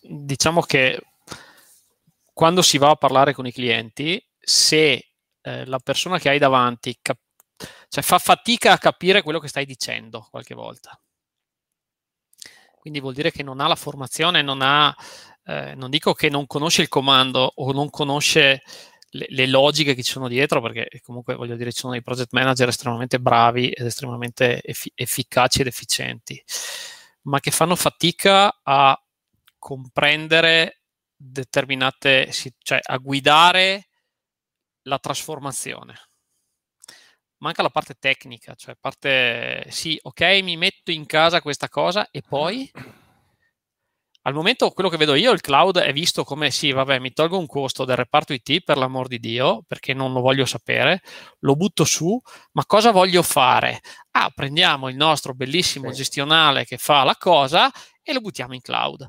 [0.00, 1.02] diciamo che
[2.32, 5.10] quando si va a parlare con i clienti, se
[5.42, 7.18] eh, la persona che hai davanti cap-
[7.88, 10.98] cioè, fa fatica a capire quello che stai dicendo qualche volta
[12.84, 14.94] quindi vuol dire che non ha la formazione, non ha,
[15.46, 18.60] eh, non dico che non conosce il comando o non conosce
[19.12, 22.34] le, le, logiche che ci sono dietro, perché comunque voglio dire ci sono dei project
[22.34, 26.44] manager estremamente bravi ed estremamente effi- efficaci ed efficienti,
[27.22, 29.02] ma che fanno fatica a
[29.58, 30.82] comprendere
[31.16, 33.88] determinate, cioè a guidare
[34.82, 35.94] la trasformazione.
[37.44, 42.22] Manca la parte tecnica, cioè parte, sì, ok, mi metto in casa questa cosa e
[42.26, 42.70] poi
[44.22, 47.36] al momento quello che vedo io, il cloud è visto come sì, vabbè, mi tolgo
[47.36, 51.02] un costo del reparto IT per l'amor di Dio, perché non lo voglio sapere,
[51.40, 52.18] lo butto su,
[52.52, 53.82] ma cosa voglio fare?
[54.12, 55.98] Ah, prendiamo il nostro bellissimo sì.
[55.98, 57.70] gestionale che fa la cosa
[58.00, 59.06] e lo buttiamo in cloud.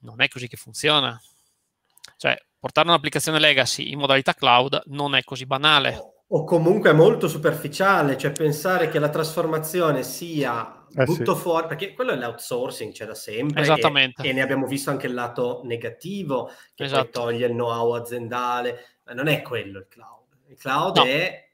[0.00, 1.18] Non è così che funziona.
[2.18, 7.28] Cioè, portare un'applicazione legacy in modalità cloud non è così banale o comunque è molto
[7.28, 11.40] superficiale, cioè pensare che la trasformazione sia eh butto sì.
[11.40, 13.60] fuori, perché quello è l'outsourcing, c'è da sempre.
[13.60, 14.22] Esattamente.
[14.22, 17.02] E, e, ne abbiamo visto anche il lato negativo, che esatto.
[17.02, 20.24] poi toglie il know-how aziendale, ma non è quello il cloud.
[20.48, 21.04] Il cloud no.
[21.04, 21.48] è,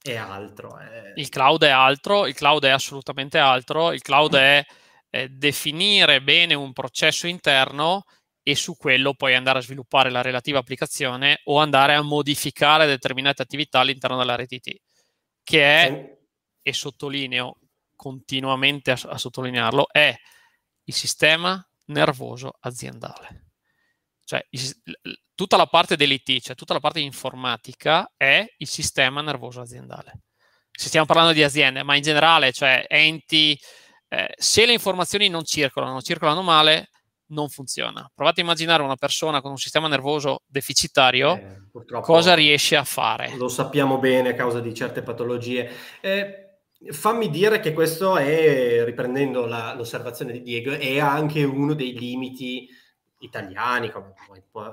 [0.00, 0.78] è, altro.
[0.78, 1.12] È...
[1.16, 4.64] Il cloud è altro, il cloud è assolutamente altro, il cloud è,
[5.08, 8.04] è definire bene un processo interno
[8.50, 13.42] e su quello puoi andare a sviluppare la relativa applicazione o andare a modificare determinate
[13.42, 14.80] attività all'interno della rete IT,
[15.44, 16.18] che è,
[16.60, 17.58] e sottolineo
[17.94, 20.12] continuamente a, a sottolinearlo, è
[20.82, 23.50] il sistema nervoso aziendale.
[24.24, 24.80] Cioè, il,
[25.34, 30.22] tutta la parte dell'IT, cioè tutta la parte informatica è il sistema nervoso aziendale.
[30.72, 33.56] Se stiamo parlando di aziende, ma in generale, cioè enti,
[34.08, 36.90] eh, se le informazioni non circolano, circolano male,
[37.30, 38.10] non funziona.
[38.14, 43.34] Provate a immaginare una persona con un sistema nervoso deficitario, eh, cosa riesce a fare?
[43.36, 45.70] Lo sappiamo bene a causa di certe patologie.
[46.00, 46.50] Eh,
[46.90, 52.68] fammi dire che questo è, riprendendo la, l'osservazione di Diego, è anche uno dei limiti
[53.20, 54.14] italiani, come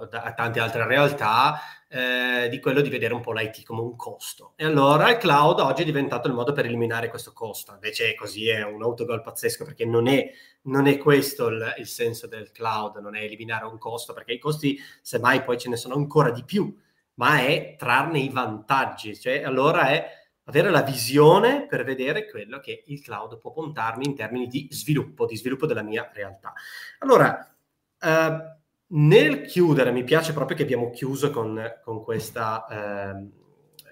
[0.09, 4.53] da tante altre realtà, eh, di quello di vedere un po' l'IT come un costo.
[4.55, 7.73] E allora il cloud oggi è diventato il modo per eliminare questo costo.
[7.73, 10.29] Invece così è un autogol pazzesco perché non è,
[10.63, 14.39] non è questo il, il, senso del cloud, non è eliminare un costo, perché i
[14.39, 16.75] costi semmai poi ce ne sono ancora di più,
[17.15, 19.17] ma è trarne i vantaggi.
[19.17, 24.15] Cioè, allora è avere la visione per vedere quello che il cloud può puntarmi in
[24.15, 26.53] termini di sviluppo, di sviluppo della mia realtà.
[26.99, 27.56] Allora,
[27.99, 28.55] Uh,
[28.89, 33.29] nel chiudere, mi piace proprio che abbiamo chiuso con, con questa, eh,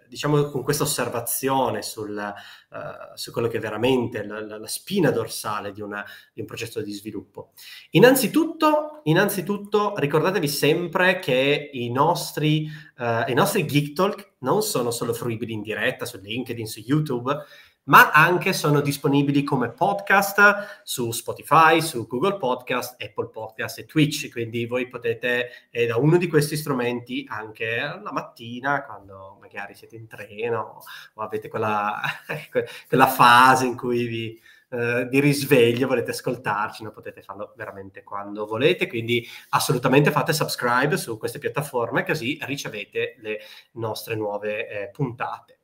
[0.07, 5.11] diciamo, con questa osservazione sul, uh, su quello che è veramente la, la, la spina
[5.11, 6.01] dorsale di, una,
[6.33, 7.51] di, un processo di sviluppo.
[7.91, 15.11] Innanzitutto, innanzitutto ricordatevi sempre che i nostri, uh, i nostri Geek Talk non sono solo
[15.11, 17.37] fruibili in diretta su LinkedIn, su YouTube,
[17.85, 24.31] ma anche sono disponibili come podcast su Spotify, su Google Podcast, Apple Podcast e Twitch,
[24.31, 29.95] quindi voi potete eh, da uno di questi strumenti anche la mattina quando magari siete
[29.95, 30.81] in treno
[31.13, 32.01] o avete quella,
[32.87, 36.91] quella fase in cui vi, eh, di risveglio volete ascoltarci, no?
[36.91, 43.39] potete farlo veramente quando volete, quindi assolutamente fate subscribe su queste piattaforme così ricevete le
[43.73, 45.59] nostre nuove eh, puntate.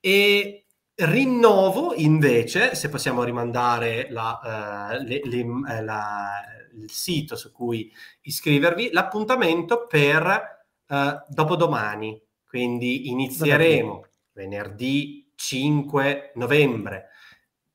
[0.00, 0.65] E
[0.98, 6.42] Rinnovo invece, se possiamo rimandare la, uh, le, le, eh, la,
[6.74, 7.92] il sito su cui
[8.22, 10.96] iscrivervi, l'appuntamento per uh,
[11.28, 12.18] dopodomani.
[12.46, 17.08] Quindi inizieremo venerdì 5 novembre.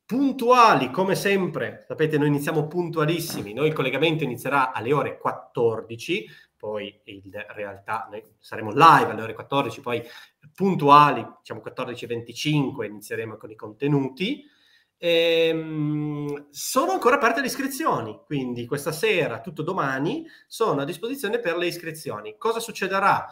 [0.04, 3.54] Puntuali come sempre, sapete, noi iniziamo puntualissimi.
[3.54, 6.26] Noi il collegamento inizierà alle ore 14,
[6.62, 10.00] poi in realtà noi saremo live alle ore 14, poi
[10.54, 14.44] puntuali, diciamo 14.25, inizieremo con i contenuti.
[14.98, 21.58] Ehm, sono ancora aperte le iscrizioni, quindi questa sera, tutto domani, sono a disposizione per
[21.58, 22.38] le iscrizioni.
[22.38, 23.26] Cosa succederà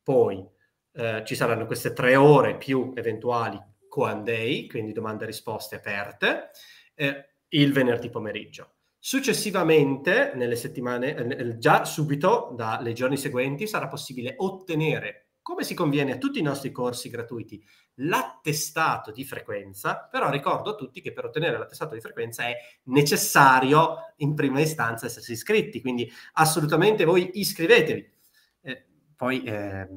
[0.00, 0.48] poi?
[0.92, 6.50] Eh, ci saranno queste tre ore più eventuali Q&A, quindi domande e risposte aperte,
[6.94, 8.74] eh, il venerdì pomeriggio.
[9.02, 16.12] Successivamente, nelle settimane, eh, già subito dalle giorni seguenti, sarà possibile ottenere, come si conviene
[16.12, 21.24] a tutti i nostri corsi gratuiti, l'attestato di frequenza, però ricordo a tutti che per
[21.24, 28.12] ottenere l'attestato di frequenza è necessario in prima istanza essersi iscritti, quindi assolutamente voi iscrivetevi.
[28.60, 28.86] Eh,
[29.16, 29.88] poi eh,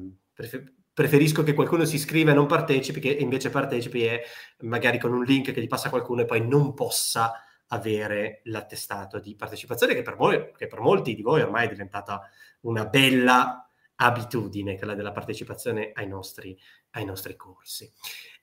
[0.94, 4.22] preferisco che qualcuno si iscriva e non partecipi, che invece partecipi e
[4.60, 7.34] magari con un link che gli passa qualcuno e poi non possa
[7.68, 12.20] avere l'attestato di partecipazione che per, voi, che per molti di voi ormai è diventata
[12.60, 16.58] una bella abitudine, quella della partecipazione ai nostri,
[16.90, 17.90] ai nostri corsi.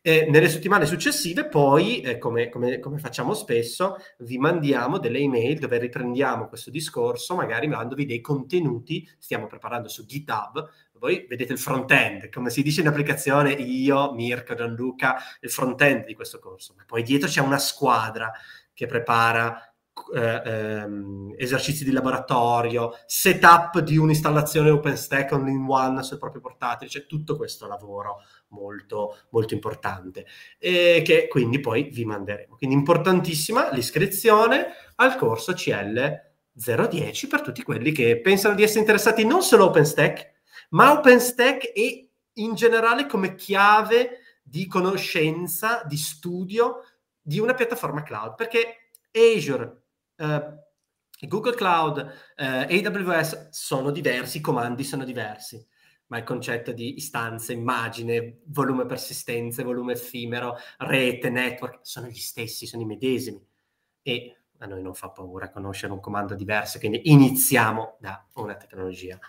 [0.03, 5.59] Eh, nelle settimane successive poi, eh, come, come, come, facciamo spesso, vi mandiamo delle email
[5.59, 11.59] dove riprendiamo questo discorso, magari mandandovi dei contenuti, stiamo preparando su GitHub, voi vedete il
[11.59, 16.83] front-end, come si dice in applicazione, io, Mirko, Gianluca, il front-end di questo corso, ma
[16.85, 18.31] poi dietro c'è una squadra
[18.73, 19.71] che prepara
[20.13, 27.35] eh, ehm, esercizi di laboratorio, setup di un'installazione OpenStack all-in-one sul proprio portatile, c'è tutto
[27.35, 28.17] questo lavoro
[28.49, 30.25] molto, molto importante
[30.57, 32.55] e che quindi poi vi manderemo.
[32.55, 39.25] Quindi importantissima l'iscrizione al corso CL 010 per tutti quelli che pensano di essere interessati
[39.25, 40.31] non solo a OpenStack,
[40.69, 46.83] ma OpenStack e in generale come chiave di conoscenza, di studio
[47.21, 49.83] di una piattaforma cloud, perché Azure,
[50.15, 50.59] eh,
[51.27, 55.63] Google Cloud, eh, AWS sono diversi, i comandi sono diversi,
[56.07, 62.65] ma il concetto di istanza, immagine, volume persistenze, volume effimero, rete, network, sono gli stessi,
[62.65, 63.45] sono i medesimi.
[64.01, 69.19] E a noi non fa paura conoscere un comando diverso, quindi iniziamo da una tecnologia.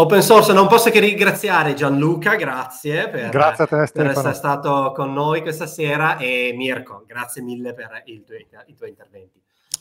[0.00, 5.12] Open source, non posso che ringraziare Gianluca, grazie per, grazie te, per essere stato con
[5.12, 9.38] noi questa sera e Mirko, grazie mille per il tuo, i tuoi interventi.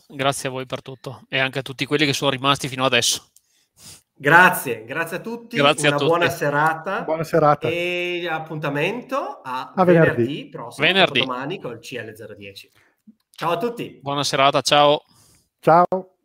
[0.09, 3.30] Grazie a voi per tutto e anche a tutti quelli che sono rimasti fino adesso.
[4.13, 6.11] Grazie, grazie a tutti, grazie una a tutti.
[6.11, 7.01] buona serata.
[7.03, 7.70] Buona serata.
[7.70, 11.20] E appuntamento a, a venerdì, venerdì prossimo, venerdì.
[11.22, 12.70] domani col CL010.
[13.32, 13.99] Ciao a tutti.
[14.01, 15.01] Buona serata, ciao.
[15.61, 16.15] Ciao.